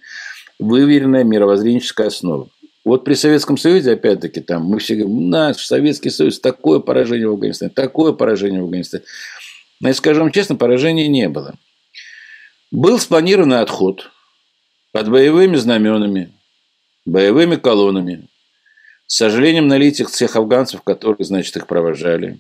выверенная 0.60 1.24
мировоззренческая 1.24 2.08
основа. 2.08 2.50
Вот 2.86 3.04
при 3.04 3.14
Советском 3.16 3.58
Союзе, 3.58 3.94
опять-таки, 3.94 4.42
там 4.42 4.66
мы 4.66 4.80
все 4.80 4.96
говорим, 4.96 5.30
наш 5.30 5.58
Советский 5.58 6.10
Союз, 6.10 6.40
такое 6.40 6.80
поражение 6.80 7.28
в 7.28 7.34
Афганистане, 7.34 7.72
такое 7.74 8.12
поражение 8.12 8.62
в 8.62 8.66
Афганистане. 8.66 9.04
Но, 9.80 9.88
если 9.88 10.00
скажем 10.00 10.32
честно, 10.32 10.56
поражения 10.56 11.08
не 11.08 11.28
было. 11.28 11.56
Был 12.72 13.00
спланированный 13.00 13.60
отход 13.60 14.12
под 14.92 15.10
боевыми 15.10 15.56
знаменами, 15.58 16.32
боевыми 17.06 17.56
колоннами, 17.56 18.28
сожалением 19.14 19.68
на 19.68 19.78
лицах 19.78 20.10
всех 20.10 20.38
афганцев, 20.38 20.84
которые, 20.84 21.26
значит, 21.26 21.56
их 21.58 21.68
провожали. 21.68 22.40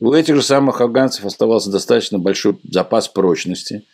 У 0.00 0.12
этих 0.12 0.34
же 0.34 0.42
самых 0.42 0.80
афганцев 0.80 1.24
оставался 1.24 1.70
достаточно 1.70 2.18
большой 2.18 2.58
запас 2.64 3.08
прочности. 3.08 3.84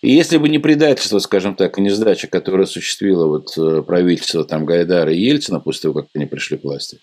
И 0.00 0.12
если 0.12 0.36
бы 0.36 0.48
не 0.48 0.60
предательство, 0.60 1.18
скажем 1.18 1.56
так, 1.56 1.76
и 1.76 1.82
не 1.82 1.90
сдача, 1.90 2.28
которая 2.28 2.64
осуществила 2.64 3.26
вот 3.26 3.58
э, 3.58 3.82
правительство 3.82 4.44
там 4.44 4.64
Гайдара 4.64 5.12
и 5.12 5.20
Ельцина 5.20 5.58
после 5.58 5.82
того, 5.82 6.02
как 6.02 6.10
они 6.14 6.26
пришли 6.26 6.58
к 6.58 6.62
власти, 6.62 7.00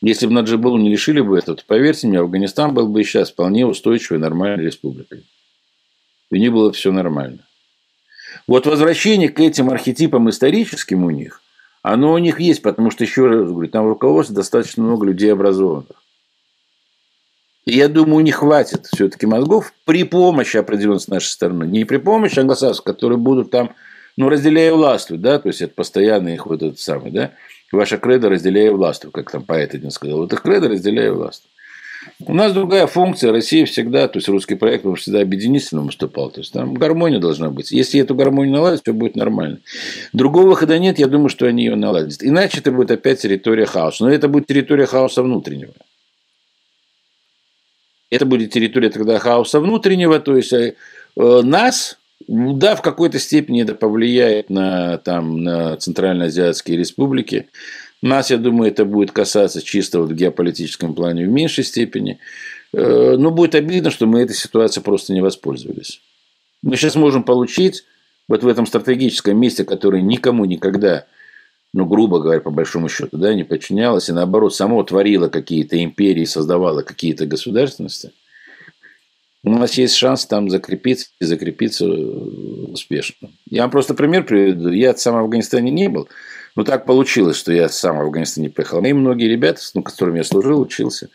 если 0.00 0.26
бы 0.26 0.32
Наджибулу 0.32 0.78
не 0.78 0.90
лишили 0.90 1.20
бы 1.20 1.38
этого, 1.38 1.56
то, 1.56 1.64
поверьте 1.64 2.08
мне, 2.08 2.18
Афганистан 2.18 2.74
был 2.74 2.88
бы 2.88 3.04
сейчас 3.04 3.30
вполне 3.30 3.64
устойчивой, 3.64 4.18
нормальной 4.18 4.64
республикой. 4.64 5.24
И 6.32 6.40
не 6.40 6.48
было 6.48 6.72
все 6.72 6.90
нормально. 6.90 7.46
Вот 8.48 8.66
возвращение 8.66 9.28
к 9.28 9.38
этим 9.38 9.70
архетипам 9.70 10.28
историческим 10.28 11.04
у 11.04 11.10
них– 11.10 11.42
оно 11.92 12.12
у 12.12 12.18
них 12.18 12.38
есть, 12.38 12.60
потому 12.60 12.90
что, 12.90 13.04
еще 13.04 13.26
раз 13.26 13.48
говорю, 13.48 13.70
там 13.70 13.86
в 13.86 13.88
руководстве 13.88 14.36
достаточно 14.36 14.82
много 14.82 15.06
людей 15.06 15.32
образованных. 15.32 16.02
И 17.64 17.76
я 17.76 17.88
думаю, 17.88 18.24
них 18.24 18.36
хватит 18.36 18.86
все-таки 18.86 19.26
мозгов 19.26 19.72
при 19.84 20.04
помощи 20.04 20.56
определенной 20.56 21.00
с 21.00 21.08
нашей 21.08 21.28
стороны. 21.28 21.64
Не 21.64 21.84
при 21.84 21.98
помощи 21.98 22.38
англосаксов, 22.38 22.84
которые 22.84 23.18
будут 23.18 23.50
там, 23.50 23.74
ну, 24.16 24.28
разделяя 24.28 24.72
властвуют, 24.72 25.22
да, 25.22 25.38
то 25.38 25.48
есть 25.48 25.62
это 25.62 25.74
постоянно 25.74 26.28
их 26.28 26.46
вот 26.46 26.62
этот 26.62 26.78
самый, 26.78 27.10
да, 27.10 27.32
ваша 27.72 27.98
кредо 27.98 28.28
разделяя 28.28 28.70
властвует, 28.70 29.14
как 29.14 29.30
там 29.30 29.42
поэт 29.42 29.74
один 29.74 29.90
сказал. 29.90 30.18
Вот 30.18 30.32
их 30.32 30.42
кредо 30.42 30.68
разделяя 30.68 31.12
властвует. 31.12 31.52
У 32.24 32.34
нас 32.34 32.52
другая 32.52 32.86
функция. 32.86 33.32
Россия 33.32 33.66
всегда, 33.66 34.08
то 34.08 34.18
есть 34.18 34.28
русский 34.28 34.54
проект, 34.54 34.84
он 34.86 34.96
всегда 34.96 35.20
объединительно 35.20 35.82
выступал. 35.82 36.30
То 36.30 36.40
есть 36.40 36.52
там 36.52 36.74
гармония 36.74 37.18
должна 37.18 37.50
быть. 37.50 37.70
Если 37.70 38.00
эту 38.00 38.14
гармонию 38.14 38.54
наладить, 38.54 38.82
все 38.82 38.92
будет 38.92 39.16
нормально. 39.16 39.58
Другого 40.12 40.48
выхода 40.48 40.78
нет, 40.78 40.98
я 40.98 41.06
думаю, 41.06 41.28
что 41.28 41.46
они 41.46 41.64
ее 41.64 41.76
наладят. 41.76 42.22
Иначе 42.22 42.58
это 42.58 42.72
будет 42.72 42.90
опять 42.90 43.20
территория 43.20 43.66
хаоса. 43.66 44.04
Но 44.04 44.10
это 44.10 44.28
будет 44.28 44.46
территория 44.46 44.86
хаоса 44.86 45.22
внутреннего. 45.22 45.72
Это 48.10 48.24
будет 48.24 48.52
территория 48.52 48.90
тогда 48.90 49.18
хаоса 49.18 49.60
внутреннего, 49.60 50.18
то 50.18 50.36
есть 50.36 50.52
э, 50.52 50.74
нас, 51.14 51.98
да, 52.26 52.74
в 52.74 52.82
какой-то 52.82 53.18
степени 53.18 53.62
это 53.62 53.74
повлияет 53.74 54.48
на, 54.48 54.98
там, 54.98 55.42
на 55.44 55.76
Центральноазиатские 55.76 56.78
республики, 56.78 57.48
Нас, 58.00 58.30
я 58.30 58.36
думаю, 58.36 58.70
это 58.70 58.84
будет 58.84 59.10
касаться 59.10 59.60
чисто 59.60 60.00
вот 60.00 60.10
в 60.10 60.14
геополитическом 60.14 60.94
плане 60.94 61.26
в 61.26 61.28
меньшей 61.28 61.64
степени. 61.64 62.18
Э, 62.72 63.16
но 63.18 63.30
будет 63.30 63.54
обидно, 63.54 63.90
что 63.90 64.06
мы 64.06 64.20
этой 64.20 64.36
ситуацией 64.36 64.84
просто 64.84 65.12
не 65.12 65.20
воспользовались. 65.20 66.00
Мы 66.62 66.76
сейчас 66.76 66.94
можем 66.94 67.22
получить 67.22 67.84
вот 68.28 68.42
в 68.42 68.48
этом 68.48 68.66
стратегическом 68.66 69.38
месте, 69.38 69.64
которое 69.64 70.02
никому 70.02 70.44
никогда, 70.44 71.06
ну, 71.72 71.86
грубо 71.86 72.20
говоря, 72.20 72.40
по 72.40 72.50
большому 72.50 72.88
счету, 72.88 73.16
да, 73.16 73.34
не 73.34 73.44
подчинялось, 73.44 74.08
и 74.08 74.12
наоборот, 74.12 74.54
само 74.54 74.82
творило 74.82 75.28
какие-то 75.28 75.82
империи, 75.82 76.24
создавало 76.24 76.82
какие-то 76.82 77.26
государственности, 77.26 78.12
у 79.44 79.50
нас 79.50 79.74
есть 79.74 79.94
шанс 79.94 80.26
там 80.26 80.50
закрепиться 80.50 81.08
и 81.20 81.24
закрепиться 81.24 81.84
э, 81.84 81.88
успешно. 81.88 83.30
Я 83.48 83.62
вам 83.62 83.70
просто 83.70 83.94
пример 83.94 84.24
приведу. 84.24 84.70
Я 84.70 84.94
сам 84.96 85.14
в 85.14 85.18
Афганистане 85.18 85.70
не 85.70 85.88
был, 85.88 86.08
но 86.56 86.64
так 86.64 86.86
получилось, 86.86 87.36
что 87.36 87.52
я 87.52 87.68
сам 87.68 87.98
в 87.98 88.00
Афганистане 88.02 88.50
приехал. 88.50 88.84
И 88.84 88.92
многие 88.92 89.28
ребята, 89.28 89.60
ну, 89.74 89.82
которыми 89.82 90.18
я 90.18 90.24
служил, 90.24 90.60
учился, 90.60 91.08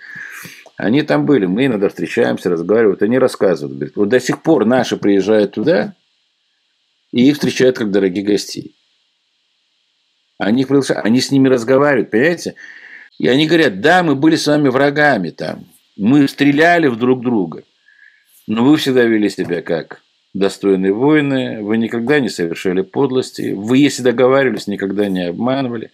они 0.78 1.02
там 1.02 1.26
были. 1.26 1.46
Мы 1.46 1.65
иногда 1.65 1.89
встречаемся, 1.89 2.50
разговаривают. 2.50 3.02
Они 3.02 3.17
рассказывают. 3.17 3.78
Говорят, 3.78 3.96
вот 3.96 4.10
до 4.10 4.19
сих 4.19 4.41
пор 4.41 4.65
наши 4.65 4.98
приезжают 4.98 5.54
туда, 5.54 5.96
и 7.12 7.28
их 7.28 7.36
встречают 7.36 7.78
как 7.78 7.91
дорогих 7.91 8.26
гостей. 8.26 8.76
Они, 10.38 10.65
они 11.04 11.22
с 11.22 11.32
ними 11.32 11.48
разговаривают, 11.48 12.12
понимаете? 12.12 12.56
И 13.19 13.28
они 13.28 13.48
говорят, 13.48 13.82
да, 13.82 14.04
мы 14.04 14.15
были 14.15 14.36
с 14.36 14.48
вами 14.48 14.69
врагами 14.69 15.30
там. 15.30 15.65
Мы 15.96 16.28
стреляли 16.28 16.88
в 16.88 16.98
друг 16.98 17.22
друга. 17.22 17.63
Но 18.48 18.65
вы 18.65 18.78
всегда 18.78 19.04
вели 19.04 19.30
себя 19.30 19.62
как 19.62 20.02
достойные 20.34 20.93
воины, 20.93 21.62
вы 21.62 21.78
никогда 21.78 22.19
не 22.19 22.30
совершали 22.30 22.82
подлости, 22.82 23.54
вы, 23.56 23.78
если 23.78 24.02
договаривались, 24.02 24.65
никогда 24.65 25.08
не 25.08 25.28
обманывали. 25.28 25.91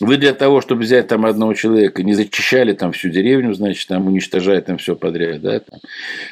Вы 0.00 0.18
для 0.18 0.34
того, 0.34 0.60
чтобы 0.60 0.82
взять 0.82 1.08
там 1.08 1.24
одного 1.24 1.54
человека, 1.54 2.02
не 2.02 2.12
зачищали 2.12 2.74
там 2.74 2.92
всю 2.92 3.08
деревню, 3.08 3.54
значит, 3.54 3.88
там 3.88 4.06
уничтожая 4.06 4.60
там 4.60 4.76
все 4.76 4.96
подряд. 4.96 5.40
Да, 5.40 5.60
там. 5.60 5.80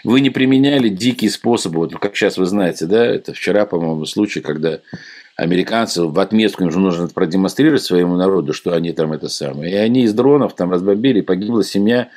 Вы 0.05 0.21
не 0.21 0.29
применяли 0.29 0.91
дикие 0.91 1.31
способы, 1.31 1.79
вот, 1.79 1.99
как 1.99 2.15
сейчас 2.15 2.37
вы 2.37 2.45
знаете, 2.45 2.85
да, 2.85 3.07
это 3.07 3.33
вчера, 3.33 3.65
по-моему, 3.65 4.05
случай, 4.05 4.41
когда 4.41 4.81
американцы 5.37 6.03
в 6.03 6.19
отметку 6.19 6.65
им 6.65 6.71
же 6.71 6.79
нужно 6.79 7.09
продемонстрировать 7.09 7.83
своему 7.83 8.17
народу, 8.17 8.53
что 8.53 8.75
они 8.75 8.93
там 8.93 9.13
это 9.13 9.29
самое. 9.29 9.73
И 9.73 9.77
они 9.77 10.03
из 10.03 10.13
дронов 10.13 10.55
там 10.55 10.71
разбомбили, 10.71 11.23
погибла 11.23 11.65
семья, 11.65 12.09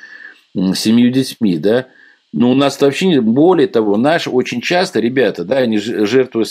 семью 0.54 1.10
детьми, 1.10 1.56
да, 1.56 1.86
но 2.32 2.50
у 2.50 2.54
нас 2.54 2.80
вообще 2.80 3.20
более 3.20 3.68
того, 3.68 3.96
наши 3.98 4.30
очень 4.30 4.62
часто 4.62 5.00
ребята, 5.00 5.44
да, 5.44 5.58
они 5.58 5.78
жертвуя, 5.78 6.46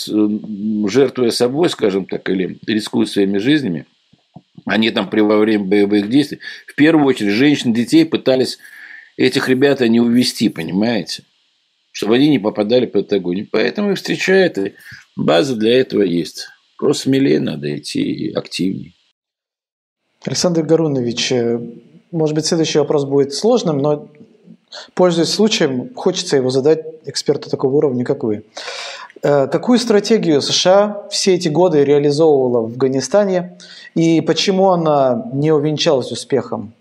жертвуя 0.88 1.30
собой, 1.30 1.70
скажем 1.70 2.06
так, 2.06 2.28
или 2.30 2.58
рискуя 2.66 3.04
своими 3.04 3.38
жизнями, 3.38 3.86
они 4.64 4.90
там 4.90 5.10
при 5.10 5.20
во 5.20 5.38
время 5.38 5.64
боевых 5.64 6.08
действий, 6.08 6.38
в 6.66 6.74
первую 6.76 7.06
очередь, 7.06 7.32
женщин, 7.32 7.72
детей 7.72 8.04
пытались 8.04 8.58
этих 9.16 9.48
ребят 9.48 9.80
не 9.80 10.00
увести, 10.00 10.48
понимаете? 10.48 11.24
Чтобы 11.90 12.14
они 12.14 12.30
не 12.30 12.38
попадали 12.38 12.86
под 12.86 13.12
огонь. 13.12 13.46
Поэтому 13.50 13.90
их 13.90 13.98
встречают, 13.98 14.56
и 14.58 14.74
база 15.16 15.56
для 15.56 15.78
этого 15.78 16.02
есть. 16.02 16.48
Просто 16.78 17.04
смелее 17.04 17.40
надо 17.40 17.76
идти 17.76 18.32
активнее. 18.34 18.94
Александр 20.24 20.62
Гарунович, 20.62 21.32
э, 21.32 21.60
может 22.12 22.34
быть, 22.34 22.46
следующий 22.46 22.78
вопрос 22.78 23.04
будет 23.04 23.34
сложным, 23.34 23.78
но 23.78 24.08
Пользуясь 24.94 25.30
случаем, 25.30 25.90
хочется 25.94 26.36
его 26.36 26.50
задать 26.50 26.84
эксперту 27.04 27.50
такого 27.50 27.76
уровня, 27.76 28.04
как 28.04 28.24
вы. 28.24 28.44
Э, 29.22 29.46
какую 29.46 29.78
стратегию 29.78 30.40
США 30.42 31.06
все 31.10 31.34
эти 31.34 31.48
годы 31.48 31.84
реализовывала 31.84 32.62
в 32.62 32.64
Афганистане 32.72 33.58
и 33.94 34.20
почему 34.20 34.70
она 34.70 35.30
не 35.32 35.52
увенчалась 35.52 36.10
успехом? 36.10 36.72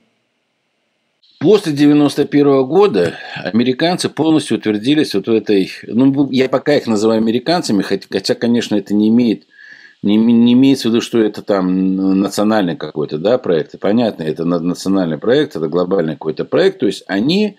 После 1.39 1.73
91 1.73 2.65
года 2.65 3.15
американцы 3.35 4.09
полностью 4.09 4.57
утвердились 4.57 5.15
вот 5.15 5.27
в 5.27 5.31
этой, 5.31 5.71
ну, 5.87 6.29
я 6.29 6.47
пока 6.47 6.75
их 6.75 6.85
называю 6.85 7.17
американцами, 7.17 7.81
хотя, 7.81 8.35
конечно, 8.35 8.75
это 8.75 8.93
не 8.93 9.09
имеет, 9.09 9.45
не, 10.03 10.17
не 10.17 10.53
имеется 10.53 10.87
в 10.87 10.91
виду, 10.91 11.01
что 11.01 11.19
это 11.19 11.41
там 11.41 12.19
национальный 12.21 12.75
какой-то 12.75 13.17
да, 13.17 13.39
проект. 13.39 13.79
Понятно, 13.79 14.21
это 14.21 14.45
национальный 14.45 15.17
проект, 15.17 15.55
это 15.55 15.67
глобальный 15.67 16.13
какой-то 16.13 16.45
проект. 16.45 16.79
То 16.79 16.85
есть 16.85 17.03
они 17.07 17.57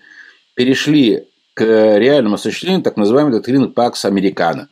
перешли 0.55 1.27
к 1.53 1.63
реальному 1.63 2.35
осуществлению 2.35 2.83
так 2.83 2.97
называемой 2.97 3.33
доктрины 3.33 3.67
Пакс 3.67 4.05
Американо. 4.05 4.69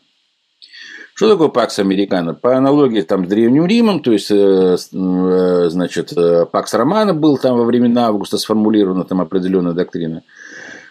Что 1.13 1.29
такое 1.29 1.49
Пакс 1.49 1.77
Американо? 1.77 2.33
По 2.33 2.57
аналогии 2.57 3.01
там, 3.01 3.25
с 3.25 3.29
Древним 3.29 3.67
Римом, 3.67 4.01
то 4.01 4.11
есть, 4.11 4.31
э, 4.31 4.75
э, 4.75 5.69
значит, 5.69 6.13
э, 6.17 6.45
Пакс 6.45 6.73
Романа 6.73 7.13
был 7.13 7.37
там 7.37 7.57
во 7.57 7.65
времена 7.65 8.07
Августа 8.07 8.37
сформулирована 8.37 9.03
там 9.03 9.21
определенная 9.21 9.73
доктрина, 9.73 10.23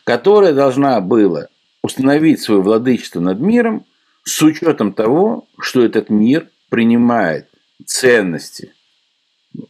которая 0.04 0.52
должна 0.52 1.00
была 1.00 1.48
установить 1.82 2.40
свое 2.40 2.60
владычество 2.60 3.20
над 3.20 3.40
миром 3.40 3.86
с 4.22 4.40
учетом 4.42 4.92
того, 4.92 5.48
что 5.58 5.84
этот 5.84 6.10
мир 6.10 6.48
принимает 6.68 7.48
ценности, 7.84 8.72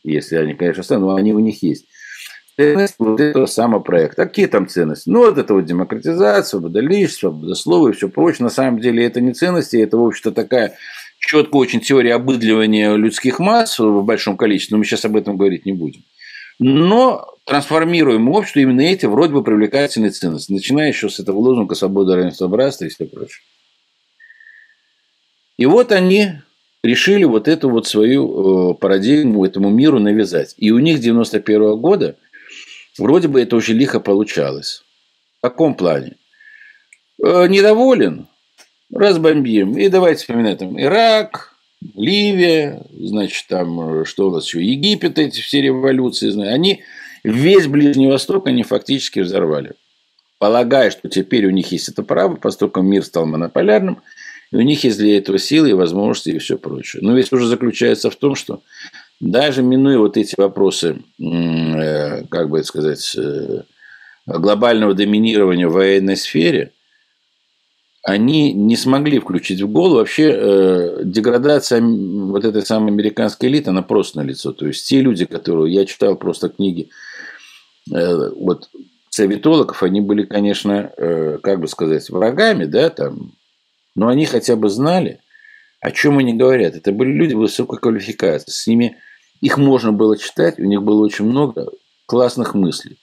если 0.03 0.37
они, 0.37 0.55
конечно, 0.55 0.99
но 0.99 1.15
они 1.15 1.33
у 1.33 1.39
них 1.39 1.63
есть, 1.63 1.87
вот 2.99 3.21
этого 3.21 3.47
самого 3.47 3.81
проекта. 3.81 4.23
А 4.23 4.27
какие 4.27 4.47
там 4.47 4.69
ценности? 4.69 5.09
Ну, 5.09 5.21
вот 5.21 5.39
это 5.39 5.55
вот 5.55 5.65
демократизация, 5.65 6.43
свобода 6.43 6.81
личности, 6.81 7.21
свобода 7.21 7.55
слова 7.55 7.89
и 7.89 7.93
все 7.93 8.09
прочее. 8.09 8.45
На 8.45 8.51
самом 8.51 8.81
деле 8.81 9.05
это 9.05 9.21
не 9.21 9.33
ценности, 9.33 9.77
это, 9.77 9.97
в 9.97 10.07
общем-то, 10.07 10.33
такая 10.33 10.77
четкая 11.19 11.61
очень 11.61 11.81
теория 11.81 12.15
обыдливания 12.15 12.95
людских 12.95 13.39
масс 13.39 13.79
в 13.79 14.03
большом 14.03 14.37
количестве, 14.37 14.75
но 14.75 14.79
мы 14.79 14.85
сейчас 14.85 15.05
об 15.05 15.17
этом 15.17 15.37
говорить 15.37 15.67
не 15.67 15.73
будем. 15.73 16.03
Но 16.59 17.27
трансформируем 17.47 18.29
общество 18.29 18.61
именно 18.61 18.83
эти 18.83 19.07
вроде 19.07 19.33
бы 19.33 19.43
привлекательные 19.43 20.11
ценности, 20.11 20.53
начиная 20.53 20.89
еще 20.89 21.09
с 21.09 21.19
этого 21.19 21.39
лозунга 21.39 21.75
«свобода, 21.75 22.17
равенство, 22.17 22.49
братство» 22.49 22.85
и 22.85 22.89
все 22.89 23.07
прочее. 23.07 23.43
И 25.57 25.67
вот 25.67 25.93
они 25.93 26.33
решили 26.83 27.25
вот 27.25 27.49
эту 27.49 27.69
вот 27.69 27.87
свою 27.87 28.73
э, 28.73 28.75
парадигму 28.75 29.45
этому 29.45 29.69
миру 29.69 29.99
навязать. 29.99 30.55
И 30.57 30.71
у 30.71 30.79
них 30.79 31.01
91 31.01 31.77
года– 31.79 32.17
Вроде 32.99 33.29
бы 33.29 33.41
это 33.41 33.57
очень 33.57 33.75
лихо 33.75 34.01
получалось. 34.01 34.83
В 35.39 35.43
каком 35.43 35.75
плане? 35.75 36.17
Э, 37.23 37.47
недоволен? 37.47 38.27
Разбомбим. 38.93 39.79
И 39.79 39.89
давайте 39.89 40.23
вспоминать 40.23 40.59
там 40.59 40.81
Ирак, 40.81 41.55
Ливия, 41.95 42.83
значит, 42.93 43.47
там, 43.49 44.05
что 44.05 44.29
у 44.29 44.31
нас 44.33 44.47
еще, 44.47 44.63
Египет, 44.63 45.19
эти 45.19 45.41
все 45.41 45.63
революции, 45.63 46.31
они 46.47 46.83
весь 47.25 47.67
Ближний 47.67 48.09
Восток 48.09 48.47
они 48.47 48.63
фактически 48.63 49.21
взорвали. 49.21 49.73
Полагая, 50.39 50.91
что 50.91 51.09
теперь 51.09 51.47
у 51.47 51.51
них 51.51 51.73
есть 51.73 51.89
это 51.89 52.03
право, 52.03 52.37
поскольку 52.37 52.83
мир 52.83 53.05
стал 53.05 53.27
монополярным, 53.27 54.03
и 54.51 54.57
у 54.57 54.61
них 54.63 54.85
есть 54.85 54.99
для 54.99 55.19
этого 55.19 55.39
силы 55.39 55.71
и 55.71 55.75
возможности 55.75 56.31
и 56.31 56.39
все 56.39 56.59
прочее. 56.59 57.03
Но 57.03 57.15
ведь 57.15 57.33
уже 57.33 57.47
заключается 57.47 58.11
в 58.11 58.17
том, 58.17 58.35
что 58.35 58.63
даже 59.21 59.63
минуя 59.63 59.99
вот 59.99 60.17
эти 60.17 60.35
вопросы, 60.39 61.03
э, 61.19 62.25
как 62.25 62.49
бы 62.49 62.65
сказать, 62.65 63.15
э, 63.17 63.63
глобального 64.27 64.95
доминирования 64.95 65.69
в 65.69 65.75
военной 65.75 66.17
сфере, 66.17 66.73
они 68.03 68.55
не 68.55 68.77
смогли 68.77 69.19
включить 69.19 69.61
в 69.61 69.71
голову 69.71 69.97
вообще 69.97 70.33
э, 70.33 71.01
деградация 71.05 71.83
вот 71.83 72.47
этой 72.47 72.63
самой 72.63 72.93
американской 72.93 73.51
элиты, 73.51 73.71
она 73.71 73.83
просто 73.83 74.19
на 74.21 74.23
лицо. 74.23 74.53
То 74.53 74.67
есть 74.67 74.89
те 74.89 75.03
люди, 75.03 75.27
которые 75.27 75.75
я 75.75 75.85
читал 75.85 76.17
просто 76.17 76.49
книги 76.49 76.89
вот 77.87 78.69
советологов, 79.09 79.83
они 79.83 80.01
были, 80.01 80.25
конечно, 80.25 80.93
как 81.43 81.61
бы 81.61 81.67
сказать, 81.67 82.09
врагами, 82.09 82.67
да, 82.67 82.89
там, 82.91 83.33
но 83.97 84.09
они 84.09 84.27
хотя 84.27 84.55
бы 84.55 84.69
знали, 84.69 85.21
о 85.81 85.91
чем 85.91 86.19
они 86.19 86.35
говорят. 86.35 86.77
Это 86.77 86.93
были 86.93 87.11
люди 87.11 87.35
высокой 87.35 87.81
квалификации. 87.81 88.51
С 88.51 88.67
ними 88.67 88.97
их 89.41 89.59
можно 89.59 89.93
было 89.93 90.17
читать, 90.17 90.59
у 90.59 90.65
них 90.65 90.83
было 90.83 91.05
очень 91.05 91.25
много 91.25 91.69
классных 92.07 92.55
мыслей. 92.55 92.99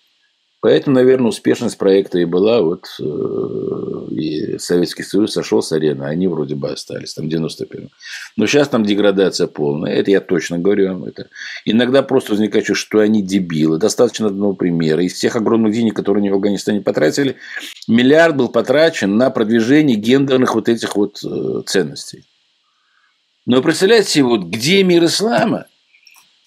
Поэтому, 0.59 0.95
наверное, 0.95 1.29
успешность 1.29 1.77
проекта 1.77 2.17
и 2.17 2.25
была, 2.25 2.61
вот 2.61 2.87
э, 2.99 4.07
и 4.09 4.57
Советский 4.57 5.03
Союз 5.03 5.33
сошел 5.33 5.61
с 5.61 5.71
арены, 5.71 6.03
а 6.03 6.07
они 6.07 6.27
вроде 6.27 6.55
бы 6.55 6.71
остались, 6.71 7.13
там, 7.13 7.29
в 7.29 7.31
91-м. 7.31 7.89
Но 8.35 8.47
сейчас 8.47 8.67
там 8.67 8.83
деградация 8.83 9.45
полная, 9.45 9.93
это 9.93 10.09
я 10.09 10.19
точно 10.19 10.57
говорю 10.57 10.89
вам. 10.89 11.05
Это. 11.05 11.29
Иногда 11.63 12.01
просто 12.01 12.31
возникает 12.31 12.65
чувство, 12.65 12.85
что 12.87 12.99
они 12.99 13.21
дебилы. 13.21 13.77
Достаточно 13.77 14.27
одного 14.27 14.53
примера. 14.53 15.03
Из 15.03 15.13
всех 15.13 15.35
огромных 15.35 15.73
денег, 15.73 15.95
которые 15.95 16.21
они 16.21 16.31
в 16.31 16.35
Афганистане 16.35 16.81
потратили, 16.81 17.35
миллиард 17.87 18.35
был 18.35 18.49
потрачен 18.49 19.15
на 19.15 19.29
продвижение 19.29 19.95
гендерных 19.95 20.55
вот 20.55 20.69
этих 20.69 20.95
вот 20.95 21.23
э, 21.23 21.61
ценностей. 21.67 22.25
Но 23.45 23.61
представляете 23.61 24.23
вот 24.23 24.45
где 24.45 24.83
мир 24.83 25.05
ислама– 25.05 25.67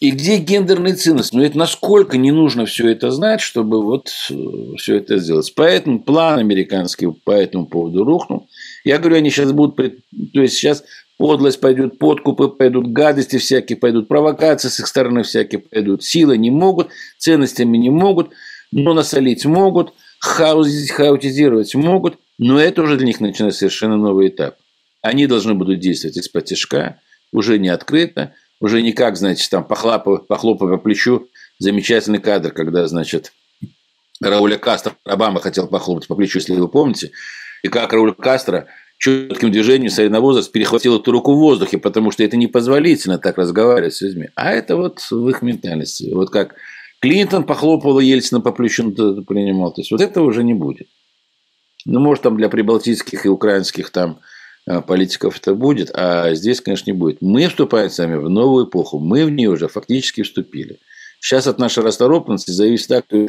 и 0.01 0.13
где 0.13 0.39
гендерная 0.39 0.97
ценность? 0.97 1.35
Ну, 1.35 1.43
это 1.43 1.59
насколько 1.59 2.17
не 2.17 2.33
нужно 2.33 2.65
все 2.65 2.89
это 2.89 3.11
знать, 3.11 3.43
чтобы 3.43 3.83
вот 3.83 4.09
э, 4.31 4.35
все 4.79 4.97
это 4.97 5.19
сделать. 5.19 5.53
Поэтому 5.55 6.01
план 6.01 6.39
американский 6.39 7.07
по 7.07 7.33
этому 7.33 7.67
поводу 7.67 8.03
рухнул. 8.03 8.49
Я 8.83 8.99
говорю, 8.99 9.17
они 9.17 9.31
сейчас 9.31 9.53
будут... 9.53 9.77
То 9.77 10.41
есть, 10.41 10.55
сейчас 10.55 10.85
подлость 11.19 11.61
пойдет, 11.61 11.99
подкупы 11.99 12.49
пойдут, 12.49 12.93
гадости 12.93 13.37
всякие 13.37 13.77
пойдут, 13.77 14.09
провокации 14.09 14.69
с 14.69 14.81
их 14.81 14.87
стороны 14.87 15.23
всякие 15.23 15.61
пойдут. 15.61 16.03
Силы 16.03 16.39
не 16.39 16.51
могут, 16.51 16.89
ценностями 17.19 17.77
не 17.77 17.91
могут, 17.91 18.31
но 18.73 18.95
насолить 18.95 19.45
могут, 19.45 19.93
хаотизировать 20.19 21.75
могут, 21.75 22.19
но 22.39 22.59
это 22.59 22.81
уже 22.81 22.97
для 22.97 23.07
них 23.07 23.21
начинается 23.21 23.59
совершенно 23.61 23.99
новый 23.99 24.29
этап. 24.29 24.57
Они 25.03 25.27
должны 25.27 25.53
будут 25.53 25.79
действовать 25.79 26.17
из-под 26.17 26.47
тяжка, 26.47 27.01
уже 27.33 27.59
не 27.59 27.69
открыто, 27.69 28.33
уже 28.61 28.83
не 28.83 28.93
как, 28.93 29.17
значит, 29.17 29.51
там 29.51 29.65
похлопав, 29.65 30.27
похлопав 30.27 30.71
по 30.71 30.79
плечу, 30.79 31.29
замечательный 31.59 32.21
кадр, 32.21 32.53
когда, 32.53 32.87
значит, 32.87 33.33
Рауля 34.21 34.59
Кастро, 34.59 34.95
Обама 35.05 35.41
хотел 35.41 35.67
похлопать 35.67 36.07
по 36.07 36.15
плечу, 36.15 36.39
если 36.39 36.55
вы 36.55 36.69
помните, 36.69 37.11
и 37.63 37.69
как 37.69 37.93
Рауль 37.93 38.15
Кастро 38.15 38.67
четким 38.99 39.51
движением 39.51 39.91
соленовозраст 39.91 40.53
перехватил 40.53 40.99
эту 40.99 41.11
руку 41.11 41.35
в 41.35 41.39
воздухе, 41.39 41.79
потому 41.79 42.11
что 42.11 42.23
это 42.23 42.37
непозволительно 42.37 43.19
так 43.19 43.39
разговаривать 43.39 43.95
с 43.95 44.03
людьми. 44.03 44.29
А 44.35 44.53
это 44.53 44.77
вот 44.77 45.01
в 45.11 45.29
их 45.29 45.41
ментальности. 45.41 46.11
Вот 46.13 46.31
как 46.31 46.55
Клинтон 47.01 47.45
похлопывал 47.45 48.01
Ельцина 48.01 48.43
по 48.43 48.53
плечу, 48.53 48.93
ну, 48.95 49.25
принимал. 49.25 49.73
То 49.73 49.81
есть 49.81 49.91
вот 49.91 50.03
этого 50.03 50.27
уже 50.27 50.45
не 50.45 50.53
будет. 50.53 50.87
Ну, 51.87 51.99
может, 51.99 52.25
там 52.25 52.37
для 52.37 52.51
прибалтийских 52.51 53.25
и 53.25 53.31
украинских 53.31 53.89
там 53.89 54.21
политиков 54.87 55.39
это 55.39 55.55
будет, 55.55 55.91
а 55.95 56.35
здесь, 56.35 56.61
конечно, 56.61 56.91
не 56.91 56.97
будет. 56.97 57.23
Мы 57.23 57.49
вступаем 57.49 57.91
с 57.91 57.99
вами 57.99 58.17
в 58.17 58.29
новую 58.29 58.67
эпоху. 58.67 58.99
Мы 58.99 59.25
в 59.25 59.31
нее 59.31 59.51
уже 59.51 59.69
фактически 59.69 60.23
вступили. 60.23 60.79
Сейчас 61.21 61.47
от 61.47 61.59
нашей 61.59 61.85
расторопности 61.85 62.51
зависит 62.51 62.89
так, 62.89 63.07
кто 63.07 63.27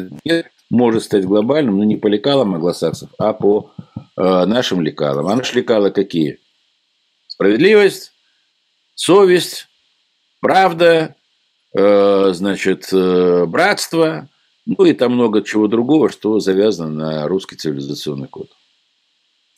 может 0.70 1.04
стать 1.04 1.26
глобальным, 1.26 1.78
но 1.78 1.84
не 1.84 1.98
по 1.98 2.08
лекалам 2.08 2.56
англосаксов, 2.56 3.10
а 3.20 3.34
по 3.34 3.72
э, 4.16 4.46
нашим 4.46 4.82
лекалам. 4.82 5.28
А 5.28 5.36
наши 5.36 5.58
лекалы 5.58 5.92
какие? 5.92 6.40
Справедливость, 7.28 8.14
совесть, 8.96 9.68
правда, 10.40 11.16
э, 11.78 12.32
значит, 12.34 12.88
э, 12.94 13.46
братство, 13.46 14.30
ну 14.66 14.86
и 14.86 14.94
там 14.94 15.14
много 15.14 15.42
чего 15.42 15.68
другого, 15.68 16.10
что 16.10 16.40
завязано 16.40 16.90
на 16.90 17.28
русский 17.28 17.58
цивилизационный 17.58 18.30
код. 18.30 18.50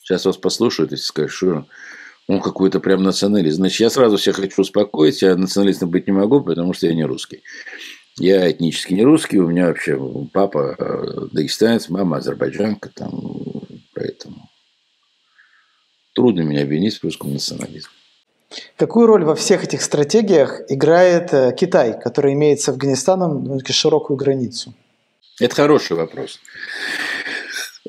Сейчас 0.04 0.26
вас 0.26 0.36
послушают 0.36 0.92
и 0.92 0.96
скажут, 0.96 1.32
что 1.32 1.66
он 2.28 2.40
какой-то 2.40 2.78
прям 2.78 3.02
националист. 3.02 3.56
Значит, 3.56 3.80
я 3.80 3.90
сразу 3.90 4.18
всех 4.18 4.36
хочу 4.36 4.62
успокоить, 4.62 5.22
я 5.22 5.34
националистом 5.34 5.90
быть 5.90 6.06
не 6.06 6.12
могу, 6.12 6.42
потому 6.42 6.74
что 6.74 6.86
я 6.86 6.94
не 6.94 7.04
русский. 7.04 7.42
Я 8.18 8.50
этнически 8.50 8.92
не 8.94 9.02
русский, 9.02 9.38
у 9.38 9.48
меня 9.48 9.66
вообще 9.66 9.98
папа 10.32 10.76
э, 10.78 11.28
дагестанец, 11.32 11.88
мама 11.88 12.18
азербайджанка, 12.18 12.90
там, 12.94 13.10
поэтому 13.94 14.48
трудно 16.14 16.42
меня 16.42 16.62
обвинить 16.62 16.98
в 16.98 17.02
русском 17.02 17.32
национализме. 17.32 17.90
Какую 18.76 19.06
роль 19.06 19.24
во 19.24 19.34
всех 19.34 19.64
этих 19.64 19.82
стратегиях 19.82 20.60
играет 20.68 21.32
э, 21.32 21.56
Китай, 21.58 21.98
который 22.00 22.34
имеет 22.34 22.60
с 22.60 22.68
Афганистаном 22.68 23.42
ну, 23.42 23.58
широкую 23.66 24.16
границу? 24.16 24.74
Это 25.40 25.54
хороший 25.56 25.96
вопрос. 25.96 26.38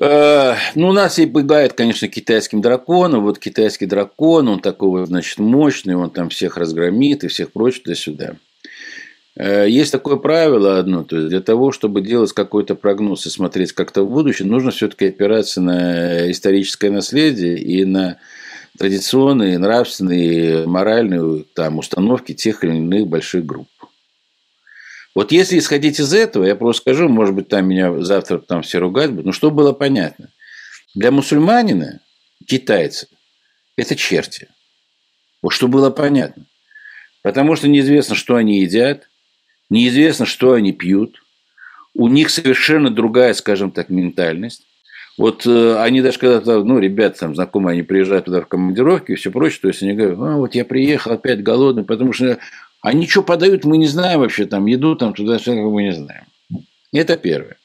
Э, 0.00 0.56
ну, 0.74 0.92
нас 0.92 1.18
и 1.18 1.26
бывает, 1.26 1.72
конечно, 1.72 2.08
китайским 2.08 2.60
драконом. 2.60 3.22
Вот 3.22 3.38
китайский 3.38 3.86
дракон, 3.86 4.48
он 4.48 4.60
такой, 4.60 5.06
значит, 5.06 5.38
мощный, 5.38 5.96
он 5.96 6.10
там 6.10 6.28
всех 6.28 6.56
разгромит 6.56 7.24
и 7.24 7.28
всех 7.28 7.52
прочь 7.52 7.80
туда-сюда. 7.80 8.36
Э, 9.36 9.66
есть 9.68 9.92
такое 9.92 10.16
правило 10.16 10.78
одно, 10.78 11.02
то 11.04 11.16
есть 11.16 11.28
для 11.28 11.40
того, 11.40 11.72
чтобы 11.72 12.02
делать 12.02 12.32
какой-то 12.32 12.74
прогноз 12.74 13.26
и 13.26 13.30
смотреть 13.30 13.72
как-то 13.72 14.02
в 14.02 14.10
будущее, 14.10 14.48
нужно 14.48 14.70
все-таки 14.70 15.06
опираться 15.06 15.60
на 15.60 16.30
историческое 16.30 16.90
наследие 16.90 17.58
и 17.58 17.84
на 17.84 18.18
традиционные, 18.78 19.58
нравственные, 19.58 20.66
моральные 20.66 21.44
там, 21.54 21.78
установки 21.78 22.32
тех 22.32 22.64
или 22.64 22.76
иных 22.76 23.06
больших 23.06 23.46
групп. 23.46 23.68
Вот 25.16 25.32
если 25.32 25.58
исходить 25.58 25.98
из 25.98 26.12
этого, 26.12 26.44
я 26.44 26.54
просто 26.54 26.82
скажу, 26.82 27.08
может 27.08 27.34
быть, 27.34 27.48
там 27.48 27.66
меня 27.66 28.02
завтра 28.02 28.36
там 28.36 28.60
все 28.60 28.76
ругать 28.76 29.08
будут, 29.08 29.24
но 29.24 29.32
что 29.32 29.50
было 29.50 29.72
понятно? 29.72 30.28
Для 30.94 31.10
мусульманина, 31.10 32.00
китайца, 32.46 33.06
это 33.78 33.96
черти. 33.96 34.48
Вот 35.40 35.54
что 35.54 35.68
было 35.68 35.88
понятно. 35.88 36.44
Потому 37.22 37.56
что 37.56 37.66
неизвестно, 37.66 38.14
что 38.14 38.36
они 38.36 38.60
едят, 38.60 39.08
неизвестно, 39.70 40.26
что 40.26 40.52
они 40.52 40.72
пьют, 40.72 41.22
у 41.94 42.08
них 42.08 42.28
совершенно 42.28 42.90
другая, 42.90 43.32
скажем 43.32 43.70
так, 43.70 43.88
ментальность. 43.88 44.66
Вот 45.16 45.46
э, 45.46 45.78
они 45.78 46.02
даже 46.02 46.18
когда-то, 46.18 46.62
ну, 46.62 46.78
ребята 46.78 47.20
там 47.20 47.34
знакомые, 47.34 47.72
они 47.72 47.82
приезжают 47.84 48.26
туда 48.26 48.42
в 48.42 48.48
командировки 48.48 49.12
и 49.12 49.14
все 49.14 49.30
прочее, 49.30 49.60
то 49.62 49.68
есть 49.68 49.82
они 49.82 49.94
говорят, 49.94 50.18
а, 50.18 50.36
вот 50.36 50.54
я 50.54 50.66
приехал 50.66 51.12
опять 51.12 51.42
голодный, 51.42 51.84
потому 51.84 52.12
что 52.12 52.38
они 52.86 53.08
что 53.08 53.24
подают, 53.24 53.64
мы 53.64 53.78
не 53.78 53.88
знаем 53.88 54.20
вообще, 54.20 54.46
там, 54.46 54.66
еду 54.66 54.94
там 54.94 55.12
туда-сюда, 55.12 55.56
мы 55.56 55.82
не 55.82 55.92
знаем. 55.92 56.26
Это 56.92 57.16
первое. 57.16 57.56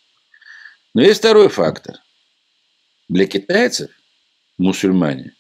Но 0.95 1.03
есть 1.03 1.19
второй 1.19 1.47
фактор. 1.47 1.97
Для 3.07 3.27
китайцев 3.27 3.91
мусульмане 4.57 5.35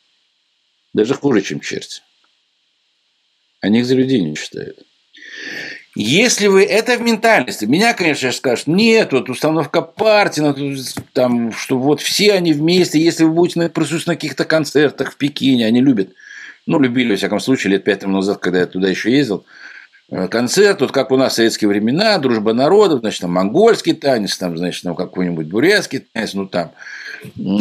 даже 0.93 1.15
хуже, 1.15 1.41
чем 1.41 1.61
черти. 1.61 2.03
Они 3.59 3.79
их 3.79 3.87
за 3.87 3.95
людей 3.95 4.21
не 4.21 4.35
считают. 4.35 4.77
Если 5.95 6.45
вы 6.45 6.63
это 6.63 6.95
в 6.95 7.01
ментальности, 7.01 7.65
меня, 7.65 7.95
конечно, 7.95 8.31
скажут, 8.31 8.67
нет, 8.67 9.11
вот 9.13 9.31
установка 9.31 9.81
партии, 9.81 10.41
ну, 10.41 10.75
там, 11.13 11.51
что 11.53 11.79
вот 11.79 12.01
все 12.01 12.33
они 12.33 12.53
вместе, 12.53 13.01
если 13.01 13.23
вы 13.23 13.31
будете 13.31 13.67
присутствовать 13.67 14.07
на 14.07 14.15
каких-то 14.15 14.45
концертах 14.45 15.13
в 15.13 15.17
Пекине, 15.17 15.65
они 15.65 15.81
любят, 15.81 16.09
ну, 16.67 16.79
любили, 16.79 17.13
во 17.13 17.17
всяком 17.17 17.39
случае, 17.39 17.71
лет 17.71 17.83
пять 17.83 18.03
назад, 18.03 18.37
когда 18.37 18.59
я 18.59 18.67
туда 18.67 18.87
еще 18.87 19.11
ездил, 19.11 19.43
концерт, 20.29 20.81
вот 20.81 20.91
как 20.91 21.11
у 21.11 21.17
нас 21.17 21.33
в 21.33 21.35
советские 21.37 21.69
времена, 21.69 22.17
дружба 22.17 22.53
народов, 22.53 22.99
значит, 22.99 23.21
там 23.21 23.31
монгольский 23.31 23.93
танец, 23.93 24.37
там, 24.37 24.57
значит, 24.57 24.83
ну, 24.83 24.93
какой-нибудь 24.93 25.47
бурятский 25.47 25.99
танец, 25.99 26.33
ну, 26.33 26.47
там, 26.47 26.71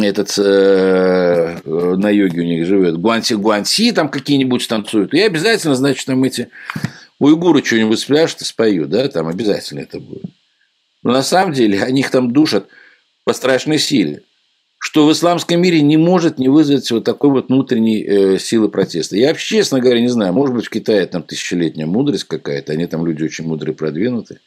этот 0.01 0.37
э, 0.37 1.57
на 1.63 2.09
йоге 2.09 2.41
у 2.41 2.43
них 2.43 2.65
живет, 2.65 2.97
гуанси, 2.97 3.35
гуанси 3.35 3.93
там 3.93 4.09
какие-нибудь 4.09 4.67
танцуют, 4.67 5.13
и 5.13 5.21
обязательно, 5.21 5.75
значит, 5.75 6.05
там 6.05 6.21
эти 6.25 6.49
уйгуры 7.19 7.63
что-нибудь 7.63 7.99
спляшут 7.99 8.41
и 8.41 8.45
споют, 8.45 8.89
да, 8.89 9.07
там 9.07 9.27
обязательно 9.27 9.79
это 9.79 9.99
будет. 9.99 10.25
Но 11.03 11.13
на 11.13 11.23
самом 11.23 11.53
деле 11.53 11.81
они 11.81 12.01
их 12.01 12.11
там 12.11 12.31
душат 12.31 12.67
по 13.23 13.31
страшной 13.31 13.79
силе, 13.79 14.23
что 14.83 15.05
в 15.05 15.11
исламском 15.11 15.61
мире 15.61 15.79
не 15.83 15.95
может 15.95 16.39
не 16.39 16.49
вызвать 16.49 16.89
вот 16.89 17.03
такой 17.03 17.29
вот 17.29 17.49
внутренней 17.49 18.03
э, 18.03 18.39
силы 18.39 18.67
протеста. 18.67 19.15
Я 19.15 19.27
вообще, 19.27 19.57
честно 19.57 19.79
говоря, 19.79 20.01
не 20.01 20.07
знаю, 20.07 20.33
может 20.33 20.55
быть, 20.55 20.65
в 20.65 20.71
Китае 20.71 21.05
там 21.05 21.21
тысячелетняя 21.21 21.85
мудрость 21.85 22.23
какая-то, 22.23 22.73
они 22.73 22.87
там 22.87 23.05
люди 23.05 23.23
очень 23.23 23.45
мудрые, 23.45 23.75
продвинутые. 23.75 24.39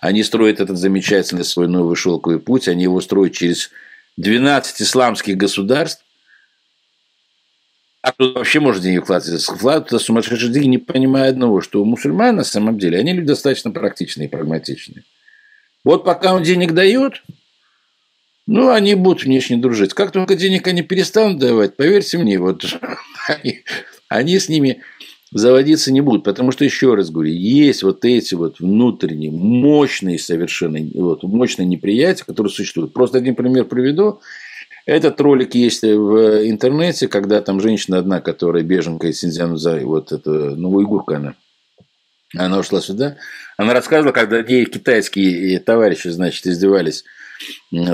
Они 0.00 0.22
строят 0.22 0.60
этот 0.60 0.78
замечательный 0.78 1.44
свой 1.44 1.68
новый 1.68 1.94
шелковый 1.94 2.40
путь, 2.40 2.68
они 2.68 2.84
его 2.84 3.02
строят 3.02 3.34
через 3.34 3.70
12 4.16 4.80
исламских 4.80 5.36
государств, 5.36 6.02
а 8.00 8.12
кто 8.12 8.32
вообще 8.32 8.60
может 8.60 8.82
деньги 8.82 9.00
вкладывать? 9.00 9.42
Вкладывают 9.42 9.88
туда 9.88 9.98
сумасшедшие 9.98 10.50
деньги, 10.52 10.68
не 10.68 10.78
понимая 10.78 11.28
одного, 11.28 11.60
что 11.60 11.82
у 11.82 11.84
мусульман 11.84 12.34
на 12.34 12.44
самом 12.44 12.78
деле, 12.78 12.98
они 12.98 13.12
люди 13.12 13.26
достаточно 13.26 13.70
практичные 13.70 14.28
и 14.28 14.30
прагматичные. 14.30 15.04
Вот 15.84 16.04
пока 16.04 16.32
он 16.32 16.42
денег 16.42 16.72
дает, 16.72 17.22
ну, 18.46 18.70
они 18.70 18.94
будут 18.94 19.24
внешне 19.24 19.56
дружить. 19.56 19.92
Как 19.92 20.12
только 20.12 20.36
денег 20.36 20.66
они 20.68 20.82
перестанут 20.82 21.38
давать, 21.38 21.76
поверьте 21.76 22.18
мне, 22.18 22.38
вот 22.38 22.64
они, 23.28 23.64
они 24.08 24.38
с 24.38 24.48
ними 24.48 24.82
заводиться 25.32 25.92
не 25.92 26.00
будут. 26.00 26.24
Потому 26.24 26.52
что, 26.52 26.64
еще 26.64 26.94
раз 26.94 27.10
говорю, 27.10 27.32
есть 27.32 27.82
вот 27.82 28.04
эти 28.04 28.34
вот 28.34 28.60
внутренние, 28.60 29.32
мощные 29.32 30.18
совершенно, 30.18 30.78
вот, 30.94 31.24
мощные 31.24 31.66
неприятия, 31.66 32.24
которые 32.24 32.52
существуют. 32.52 32.92
Просто 32.92 33.18
один 33.18 33.34
пример 33.34 33.64
приведу. 33.64 34.20
Этот 34.86 35.20
ролик 35.20 35.56
есть 35.56 35.82
в 35.82 36.48
интернете, 36.48 37.08
когда 37.08 37.42
там 37.42 37.60
женщина 37.60 37.98
одна, 37.98 38.20
которая 38.20 38.62
беженка 38.62 39.08
из 39.08 39.18
Синьцзяна, 39.18 39.56
вот 39.84 40.12
это, 40.12 40.30
ну, 40.30 40.70
уйгурка 40.70 41.16
она, 41.16 41.34
она 42.36 42.60
ушла 42.60 42.80
сюда. 42.80 43.16
Она 43.56 43.74
рассказывала, 43.74 44.12
когда 44.12 44.38
ей 44.38 44.66
китайские 44.66 45.58
товарищи, 45.58 46.06
значит, 46.08 46.46
издевались 46.46 47.04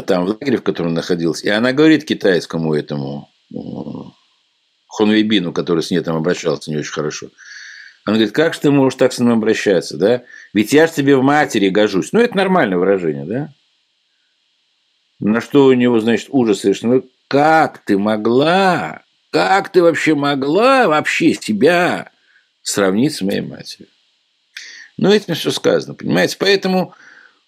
там 0.07 0.25
в 0.25 0.29
лагере, 0.29 0.59
в 0.59 0.63
котором 0.63 0.95
находился. 0.95 1.47
И 1.47 1.51
она 1.51 1.73
говорит 1.73 2.05
китайскому 2.05 2.75
этому 2.75 3.29
Хонвейбину, 4.89 5.53
который 5.53 5.83
с 5.83 5.91
ней 5.91 6.01
там 6.01 6.17
обращался 6.17 6.71
не 6.71 6.77
очень 6.77 6.93
хорошо. 6.93 7.29
Она 8.05 8.17
говорит, 8.17 8.35
как 8.35 8.55
же 8.55 8.61
ты 8.61 8.71
можешь 8.71 8.99
так 8.99 9.13
со 9.13 9.23
мной 9.23 9.35
обращаться, 9.35 9.97
да? 9.97 10.25
Ведь 10.53 10.73
я 10.73 10.87
же 10.87 10.93
тебе 10.93 11.17
в 11.17 11.23
матери 11.23 11.69
гожусь. 11.69 12.13
Ну, 12.13 12.21
это 12.21 12.37
нормальное 12.37 12.79
выражение, 12.79 13.25
да? 13.25 13.53
На 15.21 15.41
что 15.41 15.67
у 15.67 15.73
него, 15.73 16.01
значит, 16.01 16.29
ужас 16.31 16.61
совершенно. 16.61 17.03
Как 17.29 17.79
ты 17.85 17.97
могла? 17.97 19.03
Как 19.31 19.71
ты 19.71 19.83
вообще 19.83 20.15
могла 20.15 20.89
вообще 20.89 21.35
себя 21.35 22.11
сравнить 22.63 23.15
с 23.15 23.23
моей 23.23 23.41
матерью? 23.41 23.89
Ну, 24.99 25.11
этим 25.11 25.35
все 25.35 25.51
сказано, 25.53 25.95
понимаете? 25.95 26.37
Поэтому 26.39 26.95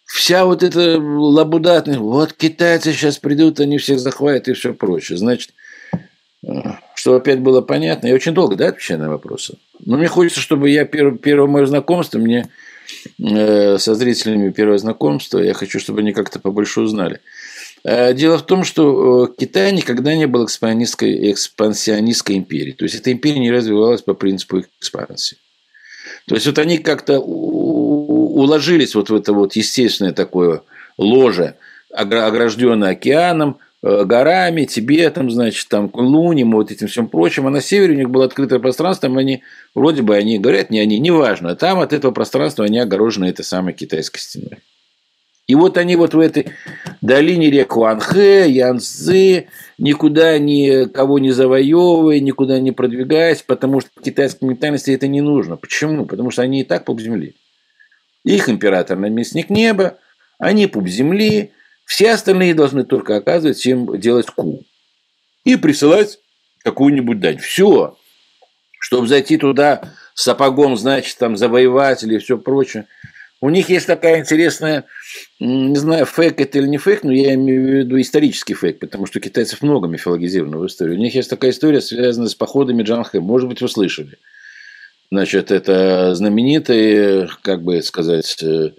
вся 0.05 0.45
вот 0.45 0.63
эта 0.63 0.99
лабудатность, 1.01 1.99
вот 1.99 2.33
китайцы 2.33 2.93
сейчас 2.93 3.19
придут, 3.19 3.61
они 3.61 3.79
всех 3.79 3.99
захватят 3.99 4.49
и 4.49 4.53
все 4.53 4.75
прочее. 4.75 5.19
Значит, 5.19 5.51
Чтобы 6.95 7.17
опять 7.17 7.41
было 7.41 7.61
понятно. 7.61 8.07
Я 8.07 8.15
очень 8.15 8.35
долго, 8.35 8.57
да, 8.57 8.69
отвечаю 8.69 9.01
на 9.01 9.09
вопросы. 9.09 9.59
Но 9.85 9.97
мне 9.97 10.09
хочется, 10.09 10.41
чтобы 10.41 10.71
я 10.71 10.85
первое, 10.85 11.17
первое 11.17 11.49
мое 11.49 11.67
знакомство, 11.67 12.19
мне 12.19 12.49
э, 13.19 13.79
со 13.79 13.95
зрителями 13.95 14.51
первое 14.51 14.79
знакомство, 14.79 15.39
я 15.39 15.55
хочу, 15.55 15.81
чтобы 15.81 16.01
они 16.01 16.13
как-то 16.13 16.39
побольше 16.39 16.81
узнали. 16.81 17.21
Э, 17.85 18.15
дело 18.15 18.39
в 18.39 18.47
том, 18.47 18.65
что 18.65 19.27
э, 19.27 19.35
Китай 19.39 19.73
никогда 19.73 20.15
не 20.15 20.27
был 20.27 20.45
экспансионистской, 20.45 21.33
экспансионистской 21.33 22.37
империей. 22.37 22.73
То 22.73 22.85
есть, 22.85 22.95
эта 22.95 23.13
империя 23.13 23.41
не 23.41 23.51
развивалась 23.51 24.03
по 24.03 24.15
принципу 24.15 24.65
экспансии. 24.81 25.37
То 26.27 26.35
есть, 26.35 26.47
вот 26.47 26.59
они 26.59 26.79
как-то 26.79 27.21
уложились 28.45 28.95
вот 28.95 29.11
в 29.11 29.15
это 29.15 29.33
вот 29.33 29.57
естественное 29.57 30.13
такое 30.13 30.63
ложе, 30.97 31.57
огражденное 31.91 32.91
океаном, 32.91 33.59
э, 33.83 34.05
горами, 34.05 34.65
Тибетом, 34.65 35.31
значит, 35.31 35.69
там, 35.69 35.91
Лунем, 35.93 36.53
вот 36.53 36.71
этим 36.71 36.89
всем 36.89 37.09
прочим. 37.09 37.47
А 37.47 37.51
на 37.51 37.61
севере 37.61 37.95
у 37.95 37.97
них 37.97 38.11
было 38.11 38.25
открытое 38.25 38.59
пространство, 38.59 39.09
там 39.09 39.19
они, 39.19 39.43
вроде 39.75 40.03
бы 40.03 40.17
они 40.17 40.39
говорят, 40.39 40.71
не 40.71 40.79
они, 40.81 40.99
неважно, 40.99 41.51
а 41.51 41.57
там 41.57 41.81
от 41.81 41.93
этого 41.93 42.13
пространства 42.13 42.65
они 42.65 42.79
огорожены 42.79 43.27
этой 43.27 43.45
самой 43.45 43.75
китайской 43.75 44.21
стеной. 44.21 44.59
И 45.47 45.55
вот 45.55 45.77
они 45.77 45.95
вот 45.97 46.15
в 46.15 46.21
этой 46.21 46.47
долине 47.03 47.51
рек 47.51 47.73
Хуанхэ, 47.73 48.49
Янцзы, 48.49 49.49
никуда 49.77 50.39
никого 50.39 51.19
не 51.19 51.33
завоевывая, 51.33 52.21
никуда 52.21 52.59
не 52.61 52.73
продвигаясь, 52.73 53.43
потому 53.43 53.81
что 53.81 53.91
китайской 54.03 54.47
ментальности 54.47 54.91
это 54.91 55.07
не 55.07 55.21
нужно. 55.21 55.57
Почему? 55.57 56.07
Потому 56.07 56.31
что 56.31 56.41
они 56.41 56.63
и 56.63 56.65
так 56.65 56.87
пуп 56.87 57.01
земли. 57.01 57.35
Их 58.25 58.49
император 58.49 58.99
наместник 58.99 59.51
неба, 59.51 59.99
они 60.39 60.67
пуп 60.67 60.89
земли, 60.89 61.53
все 61.85 62.13
остальные 62.13 62.55
должны 62.55 62.85
только 62.85 63.17
оказывать 63.17 63.65
им 63.67 64.01
делать 64.01 64.27
ку. 64.27 64.65
И 65.45 65.57
присылать 65.57 66.19
какую-нибудь 66.63 67.21
дань. 67.21 67.39
Все. 67.39 67.99
Чтобы 68.81 69.07
зайти 69.07 69.37
туда 69.37 69.93
с 70.15 70.23
сапогом, 70.23 70.77
значит, 70.77 71.19
там 71.19 71.37
завоеватель 71.37 72.13
и 72.15 72.19
все 72.19 72.39
прочее. 72.39 72.87
У 73.41 73.51
них 73.51 73.69
есть 73.69 73.87
такая 73.87 74.21
интересная, 74.21 74.85
не 75.39 75.77
знаю, 75.77 76.07
фейк 76.07 76.41
это 76.41 76.59
или 76.59 76.67
не 76.67 76.79
фейк, 76.79 77.03
но 77.03 77.13
я 77.13 77.35
имею 77.35 77.63
в 77.63 77.67
виду 77.67 78.01
исторический 78.01 78.55
фейк, 78.55 78.79
потому 78.79 79.05
что 79.05 79.21
китайцев 79.21 79.61
много 79.61 79.87
мифологизированного 79.87 80.63
в 80.63 80.67
истории. 80.67 80.95
У 80.95 80.99
них 80.99 81.15
есть 81.15 81.29
такая 81.29 81.51
история, 81.51 81.83
связанная 81.83 82.29
с 82.29 82.35
походами 82.35 82.83
Джанхэ. 82.83 83.21
Может 83.21 83.51
быть, 83.51 83.61
вы 83.61 83.69
слышали. 83.69 84.17
Значит, 85.11 85.51
это 85.51 86.15
знаменитая, 86.15 87.29
как 87.43 87.63
бы 87.63 87.83
сказать, 87.83 88.43
э, 88.43 88.71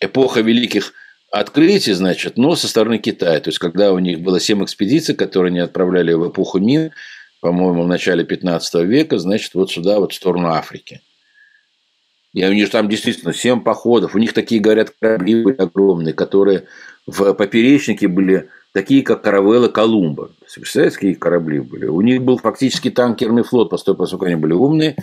эпоха 0.00 0.40
великих 0.40 0.92
открытий, 1.30 1.92
значит, 1.92 2.36
но 2.36 2.54
со 2.56 2.68
стороны 2.68 2.98
Китая. 2.98 3.40
То 3.40 3.48
есть, 3.48 3.58
когда 3.58 3.92
у 3.92 3.98
них 3.98 4.20
было 4.20 4.40
семь 4.40 4.62
экспедиций, 4.62 5.14
которые 5.14 5.50
они 5.50 5.60
отправляли 5.60 6.12
в 6.12 6.28
эпоху 6.28 6.58
Мин, 6.58 6.92
по-моему, 7.40 7.82
в 7.84 7.88
начале 7.88 8.24
15 8.24 8.84
века, 8.84 9.18
значит, 9.18 9.54
вот 9.54 9.70
сюда, 9.70 9.98
вот 9.98 10.12
в 10.12 10.16
сторону 10.16 10.48
Африки. 10.48 11.00
И 12.34 12.44
у 12.44 12.52
них 12.52 12.70
там 12.70 12.88
действительно 12.88 13.34
семь 13.34 13.60
походов. 13.60 14.14
У 14.14 14.18
них 14.18 14.32
такие, 14.32 14.60
говорят, 14.60 14.92
корабли 14.98 15.42
были 15.42 15.56
огромные, 15.56 16.14
которые 16.14 16.64
в 17.06 17.32
поперечнике 17.34 18.08
были 18.08 18.48
такие, 18.72 19.02
как 19.02 19.22
каравелла 19.22 19.68
Колумба. 19.68 20.30
Представляете, 20.52 20.96
какие 20.96 21.14
корабли 21.14 21.60
были? 21.60 21.86
У 21.86 22.00
них 22.00 22.22
был 22.22 22.38
фактически 22.38 22.90
танкерный 22.90 23.42
флот, 23.42 23.70
поскольку 23.70 24.24
они 24.24 24.36
были 24.36 24.52
умные. 24.52 24.96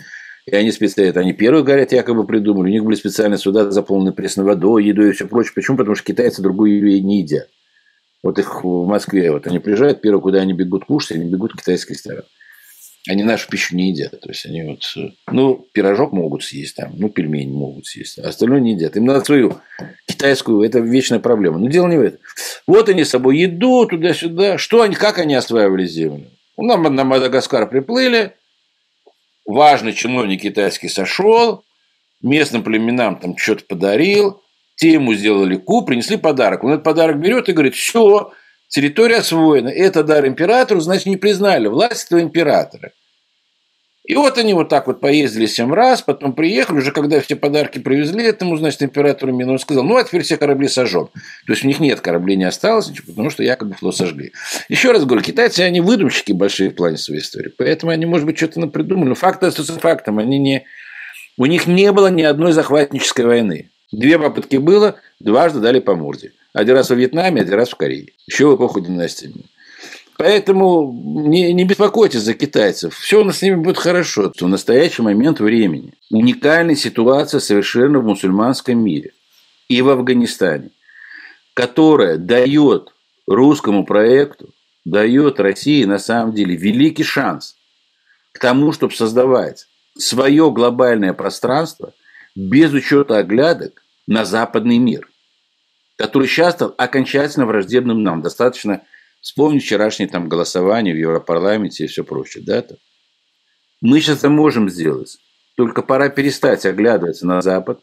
И 0.46 0.54
они 0.54 0.72
специально, 0.72 1.20
они 1.20 1.32
первые, 1.32 1.62
говорят, 1.62 1.92
якобы 1.92 2.26
придумали. 2.26 2.70
У 2.70 2.72
них 2.72 2.84
были 2.84 2.96
специальные 2.96 3.38
суда, 3.38 3.70
заполненные 3.70 4.12
пресной 4.12 4.44
водой, 4.44 4.84
едой 4.84 5.10
и 5.10 5.12
все 5.12 5.26
прочее. 5.26 5.52
Почему? 5.54 5.76
Потому 5.76 5.94
что 5.94 6.06
китайцы 6.06 6.42
другую 6.42 6.76
еду 6.76 7.06
не 7.06 7.20
едят. 7.20 7.48
Вот 8.22 8.38
их 8.38 8.64
в 8.64 8.86
Москве, 8.86 9.30
вот 9.30 9.46
они 9.46 9.58
приезжают, 9.58 10.02
первое, 10.02 10.20
куда 10.20 10.40
они 10.40 10.52
бегут 10.52 10.84
кушать, 10.84 11.18
они 11.18 11.30
бегут 11.30 11.52
в 11.52 11.56
китайский 11.56 11.94
ресторан. 11.94 12.24
Они 13.08 13.22
нашу 13.22 13.48
пищу 13.48 13.74
не 13.76 13.90
едят. 13.90 14.20
То 14.20 14.28
есть 14.28 14.44
они 14.44 14.62
вот, 14.62 14.82
э, 14.96 15.10
ну, 15.30 15.66
пирожок 15.72 16.12
могут 16.12 16.44
съесть 16.44 16.76
там, 16.76 16.92
ну, 16.96 17.08
пельмени 17.08 17.50
могут 17.50 17.86
съесть, 17.86 18.18
а 18.18 18.28
остальное 18.28 18.60
не 18.60 18.72
едят. 18.72 18.96
Им 18.96 19.06
надо 19.06 19.24
свою 19.24 19.58
китайскую, 20.06 20.62
это 20.62 20.80
вечная 20.80 21.18
проблема. 21.18 21.58
Но 21.58 21.68
дело 21.68 21.88
не 21.88 21.96
в 21.96 22.02
этом. 22.02 22.20
Вот 22.66 22.88
они 22.90 23.04
с 23.04 23.10
собой 23.10 23.38
еду 23.38 23.86
туда-сюда. 23.86 24.58
Что 24.58 24.82
они, 24.82 24.94
как 24.94 25.18
они 25.18 25.34
осваивали 25.34 25.86
землю? 25.86 26.30
Ну, 26.58 26.64
на, 26.64 26.76
на 26.76 27.04
Мадагаскар 27.04 27.70
приплыли, 27.70 28.34
важный 29.46 29.94
чиновник 29.94 30.42
китайский 30.42 30.88
сошел, 30.88 31.64
местным 32.22 32.62
племенам 32.62 33.16
там 33.16 33.36
что-то 33.38 33.64
подарил, 33.64 34.42
те 34.76 34.92
ему 34.92 35.14
сделали 35.14 35.56
ку, 35.56 35.82
принесли 35.82 36.16
подарок. 36.16 36.64
Он 36.64 36.72
этот 36.72 36.84
подарок 36.84 37.18
берет 37.18 37.48
и 37.48 37.52
говорит, 37.52 37.74
все, 37.74 38.32
территория 38.70 39.16
освоена, 39.16 39.68
это 39.68 40.02
дар 40.02 40.26
императору, 40.26 40.80
значит, 40.80 41.06
не 41.06 41.18
признали 41.18 41.66
власть 41.66 42.06
этого 42.06 42.22
императора. 42.22 42.92
И 44.06 44.16
вот 44.16 44.38
они 44.38 44.54
вот 44.54 44.68
так 44.68 44.86
вот 44.86 45.00
поездили 45.00 45.46
семь 45.46 45.72
раз, 45.72 46.02
потом 46.02 46.32
приехали, 46.32 46.78
уже 46.78 46.90
когда 46.90 47.20
все 47.20 47.36
подарки 47.36 47.78
привезли 47.78 48.24
этому, 48.24 48.56
значит, 48.56 48.82
императору 48.82 49.32
Мину, 49.32 49.52
он 49.52 49.58
сказал, 49.58 49.84
ну, 49.84 49.96
а 49.96 50.02
теперь 50.02 50.22
все 50.22 50.36
корабли 50.36 50.66
сожжем. 50.68 51.10
То 51.46 51.52
есть, 51.52 51.64
у 51.64 51.68
них 51.68 51.78
нет 51.78 52.00
кораблей, 52.00 52.36
не 52.36 52.44
осталось, 52.44 52.90
потому 53.06 53.30
что 53.30 53.44
якобы 53.44 53.74
флот 53.74 53.94
сожгли. 53.94 54.32
Еще 54.68 54.90
раз 54.90 55.04
говорю, 55.04 55.22
китайцы, 55.22 55.60
они 55.60 55.80
выдумщики 55.80 56.32
большие 56.32 56.70
в 56.70 56.74
плане 56.74 56.96
своей 56.96 57.20
истории, 57.20 57.52
поэтому 57.56 57.92
они, 57.92 58.06
может 58.06 58.26
быть, 58.26 58.36
что-то 58.36 58.66
придумали, 58.66 59.10
но 59.10 59.14
факт 59.14 59.42
остается 59.44 59.78
фактом, 59.78 60.18
они 60.18 60.38
не... 60.38 60.64
У 61.36 61.46
них 61.46 61.66
не 61.66 61.92
было 61.92 62.08
ни 62.08 62.22
одной 62.22 62.52
захватнической 62.52 63.24
войны. 63.24 63.69
Две 63.92 64.18
попытки 64.18 64.56
было, 64.56 64.96
дважды 65.18 65.60
дали 65.60 65.80
по 65.80 65.94
морде. 65.94 66.32
Один 66.52 66.74
раз 66.76 66.90
во 66.90 66.96
Вьетнаме, 66.96 67.42
один 67.42 67.54
раз 67.54 67.70
в 67.70 67.76
Корее. 67.76 68.12
Еще 68.26 68.46
в 68.46 68.56
эпоху 68.56 68.80
династии. 68.80 69.32
Поэтому 70.16 70.92
не, 71.26 71.52
не 71.52 71.64
беспокойтесь 71.64 72.20
за 72.20 72.34
китайцев. 72.34 72.94
Все 72.94 73.22
у 73.22 73.24
нас 73.24 73.38
с 73.38 73.42
ними 73.42 73.54
будет 73.54 73.78
хорошо. 73.78 74.32
В 74.38 74.48
настоящий 74.48 75.02
момент 75.02 75.40
времени 75.40 75.94
уникальная 76.10 76.76
ситуация 76.76 77.40
совершенно 77.40 78.00
в 78.00 78.04
мусульманском 78.04 78.78
мире 78.78 79.12
и 79.68 79.80
в 79.80 79.88
Афганистане, 79.88 80.70
которая 81.54 82.18
дает 82.18 82.92
русскому 83.26 83.86
проекту, 83.86 84.50
дает 84.84 85.40
России 85.40 85.84
на 85.84 85.98
самом 85.98 86.34
деле 86.34 86.54
великий 86.54 87.04
шанс 87.04 87.56
к 88.32 88.38
тому, 88.38 88.72
чтобы 88.72 88.94
создавать 88.94 89.66
свое 89.96 90.50
глобальное 90.50 91.12
пространство 91.12 91.94
без 92.48 92.72
учета 92.72 93.18
оглядок 93.18 93.82
на 94.06 94.24
западный 94.24 94.78
мир 94.78 95.10
который 96.00 96.28
сейчас 96.28 96.54
стал 96.54 96.74
окончательно 96.78 97.44
враждебным 97.44 98.02
нам. 98.02 98.22
Достаточно 98.22 98.80
вспомнить 99.20 99.64
вчерашнее 99.64 100.08
там 100.08 100.30
голосование 100.30 100.94
в 100.94 100.96
Европарламенте 100.96 101.84
и 101.84 101.88
все 101.88 102.04
прочее. 102.04 102.42
Да, 102.42 102.60
-то? 102.60 102.78
Мы 103.82 104.00
сейчас 104.00 104.20
это 104.20 104.30
можем 104.30 104.70
сделать. 104.70 105.18
Только 105.58 105.82
пора 105.82 106.08
перестать 106.08 106.64
оглядываться 106.64 107.26
на 107.26 107.42
Запад. 107.42 107.80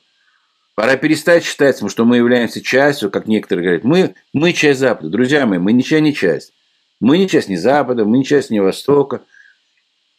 Пора 0.73 0.95
перестать 0.95 1.45
считать, 1.45 1.79
что 1.91 2.05
мы 2.05 2.17
являемся 2.17 2.59
частью, 2.59 3.11
как 3.11 3.27
некоторые 3.27 3.63
говорят. 3.63 3.83
Мы, 3.83 4.15
мы 4.33 4.53
часть 4.53 4.79
Запада. 4.79 5.09
Друзья 5.09 5.45
мои, 5.45 5.59
мы 5.59 5.71
ничья 5.71 5.99
не 5.99 6.15
часть. 6.15 6.53
Мы 6.99 7.19
не 7.19 7.29
часть 7.29 7.49
ни 7.49 7.55
Запада, 7.55 8.03
мы 8.03 8.17
не 8.17 8.25
часть 8.25 8.49
ни 8.49 8.57
Востока. 8.57 9.21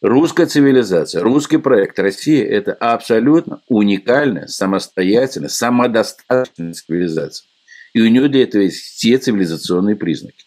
Русская 0.00 0.46
цивилизация, 0.46 1.22
русский 1.24 1.56
проект 1.56 1.98
России– 1.98 2.40
это 2.44 2.72
абсолютно 2.72 3.62
уникальная, 3.66 4.46
самостоятельная, 4.46 5.48
самодостаточная 5.48 6.72
цивилизация. 6.72 7.48
И 7.94 8.00
у 8.00 8.06
нее 8.06 8.28
для 8.28 8.44
этого 8.44 8.62
есть 8.62 8.80
все 8.80 9.18
цивилизационные 9.18 9.96
признаки. 9.96 10.44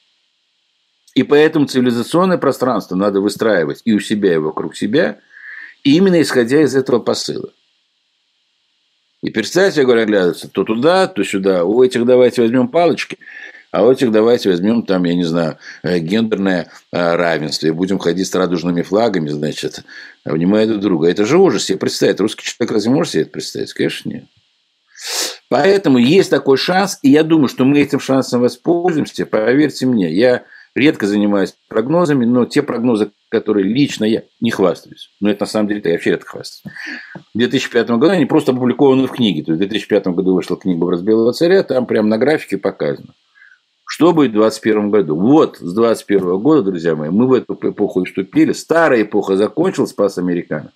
И 1.15 1.23
поэтому 1.23 1.65
цивилизационное 1.65 2.37
пространство 2.37 2.95
надо 2.95 3.19
выстраивать 3.19 3.81
и 3.83 3.91
у 3.91 3.99
себя, 3.99 4.35
и 4.35 4.37
вокруг 4.37 4.77
себя, 4.77 5.19
именно 5.83 6.21
исходя 6.21 6.61
из 6.61 6.73
этого 6.73 6.99
посыла. 6.99 7.51
И 9.21 9.31
представьте, 9.31 9.81
я 9.81 9.85
говорю, 9.85 10.03
оглядываться 10.03 10.47
то 10.47 10.63
туда, 10.63 11.07
то 11.07 11.25
сюда. 11.25 11.65
У 11.65 11.83
этих 11.83 12.05
давайте 12.05 12.41
возьмем 12.41 12.69
палочки, 12.69 13.17
а 13.71 13.85
у 13.85 13.91
этих 13.91 14.11
давайте 14.11 14.49
возьмем 14.49 14.83
там, 14.83 15.03
я 15.05 15.15
не 15.15 15.23
знаю, 15.23 15.57
э, 15.83 15.99
гендерное 15.99 16.69
э, 16.91 17.15
равенство 17.15 17.67
и 17.67 17.71
будем 17.71 17.99
ходить 17.99 18.27
с 18.27 18.35
радужными 18.35 18.81
флагами, 18.81 19.29
значит, 19.29 19.83
внимая 20.25 20.67
друг 20.67 20.81
друга. 20.81 21.09
Это 21.09 21.25
же 21.25 21.37
ужас 21.37 21.65
себе 21.65 21.77
представить. 21.77 22.19
Русский 22.19 22.43
человек 22.43 22.73
разве 22.73 22.91
может 22.91 23.13
себе 23.13 23.23
это 23.23 23.31
представить? 23.31 23.73
Конечно, 23.73 24.09
нет. 24.09 24.23
Поэтому 25.49 25.97
есть 25.97 26.29
такой 26.29 26.57
шанс, 26.57 26.99
и 27.01 27.09
я 27.09 27.23
думаю, 27.23 27.47
что 27.47 27.65
мы 27.65 27.79
этим 27.79 27.99
шансом 27.99 28.41
воспользуемся. 28.41 29.25
Поверьте 29.25 29.85
мне, 29.85 30.11
я 30.13 30.43
редко 30.75 31.07
занимаюсь 31.07 31.55
прогнозами, 31.67 32.25
но 32.25 32.45
те 32.45 32.61
прогнозы, 32.63 33.11
которые 33.29 33.65
лично 33.65 34.05
я 34.05 34.23
не 34.39 34.51
хвастаюсь, 34.51 35.09
но 35.19 35.29
это 35.29 35.43
на 35.43 35.47
самом 35.47 35.67
деле 35.67 35.81
я 35.83 35.91
вообще 35.91 36.11
редко 36.11 36.31
хвастаюсь. 36.31 36.75
В 37.33 37.37
2005 37.37 37.89
году 37.91 38.09
они 38.09 38.25
просто 38.25 38.51
опубликованы 38.51 39.07
в 39.07 39.11
книге. 39.11 39.43
То 39.43 39.51
есть 39.51 39.63
в 39.63 39.67
2005 39.67 40.07
году 40.07 40.35
вышла 40.35 40.57
книга 40.57 40.83
«Образ 40.83 41.01
белого 41.01 41.33
царя», 41.33 41.63
там 41.63 41.85
прямо 41.85 42.07
на 42.07 42.17
графике 42.17 42.57
показано. 42.57 43.13
Что 43.93 44.13
будет 44.13 44.31
в 44.31 44.35
2021 44.35 44.89
году? 44.89 45.17
Вот 45.17 45.57
с 45.57 45.73
2021 45.73 46.37
года, 46.37 46.61
друзья 46.63 46.95
мои, 46.95 47.09
мы 47.09 47.27
в 47.27 47.33
эту 47.33 47.59
эпоху 47.61 48.05
вступили. 48.05 48.53
Старая 48.53 49.01
эпоха 49.01 49.35
закончилась, 49.35 49.89
спас 49.89 50.17
американо. 50.17 50.71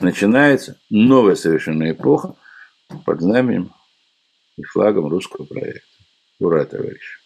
Начинается 0.00 0.76
новая 0.90 1.36
совершенно 1.36 1.92
эпоха 1.92 2.34
под 3.06 3.20
знаменем 3.20 3.70
и 4.56 4.64
флагом 4.64 5.06
русского 5.06 5.44
проекта. 5.44 5.86
Ура, 6.40 6.64
товарищи! 6.64 7.19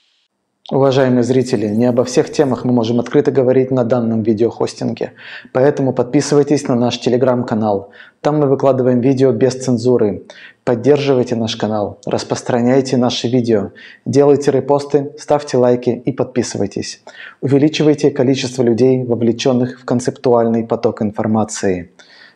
Уважаемые 0.73 1.25
зрители, 1.25 1.67
не 1.67 1.85
обо 1.85 2.05
всех 2.05 2.33
темах 2.33 2.65
мы 2.65 2.73
можем 2.73 2.99
открыто 2.99 3.31
говорить 3.31 3.71
на 3.71 3.85
данном 3.85 4.23
видеохостинге, 4.23 5.13
поэтому 5.53 5.93
подписывайтесь 5.93 6.67
на 6.69 6.75
наш 6.75 6.99
телеграм-канал. 6.99 7.91
Там 8.23 8.39
мы 8.41 8.47
выкладываем 8.47 9.03
видео 9.03 9.33
без 9.33 9.63
цензуры. 9.63 10.23
Поддерживайте 10.65 11.37
наш 11.37 11.57
канал, 11.57 11.99
распространяйте 12.07 12.97
наши 12.97 13.29
видео, 13.29 13.73
делайте 14.07 14.53
репосты, 14.53 15.13
ставьте 15.19 15.59
лайки 15.59 15.91
и 15.91 16.13
подписывайтесь. 16.13 17.03
Увеличивайте 17.43 18.11
количество 18.11 18.63
людей, 18.63 19.05
вовлеченных 19.05 19.83
в 19.83 19.85
концептуальный 19.85 20.65
поток 20.65 21.03
информации. 21.03 21.91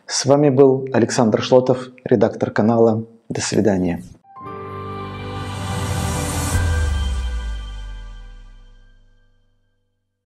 С 0.05 0.27
вами 0.27 0.51
был 0.51 0.87
Александр 0.93 1.41
Шлотов, 1.41 1.89
редактор 2.03 2.51
канала. 2.51 3.05
До 3.27 3.41
свидания. 3.41 4.03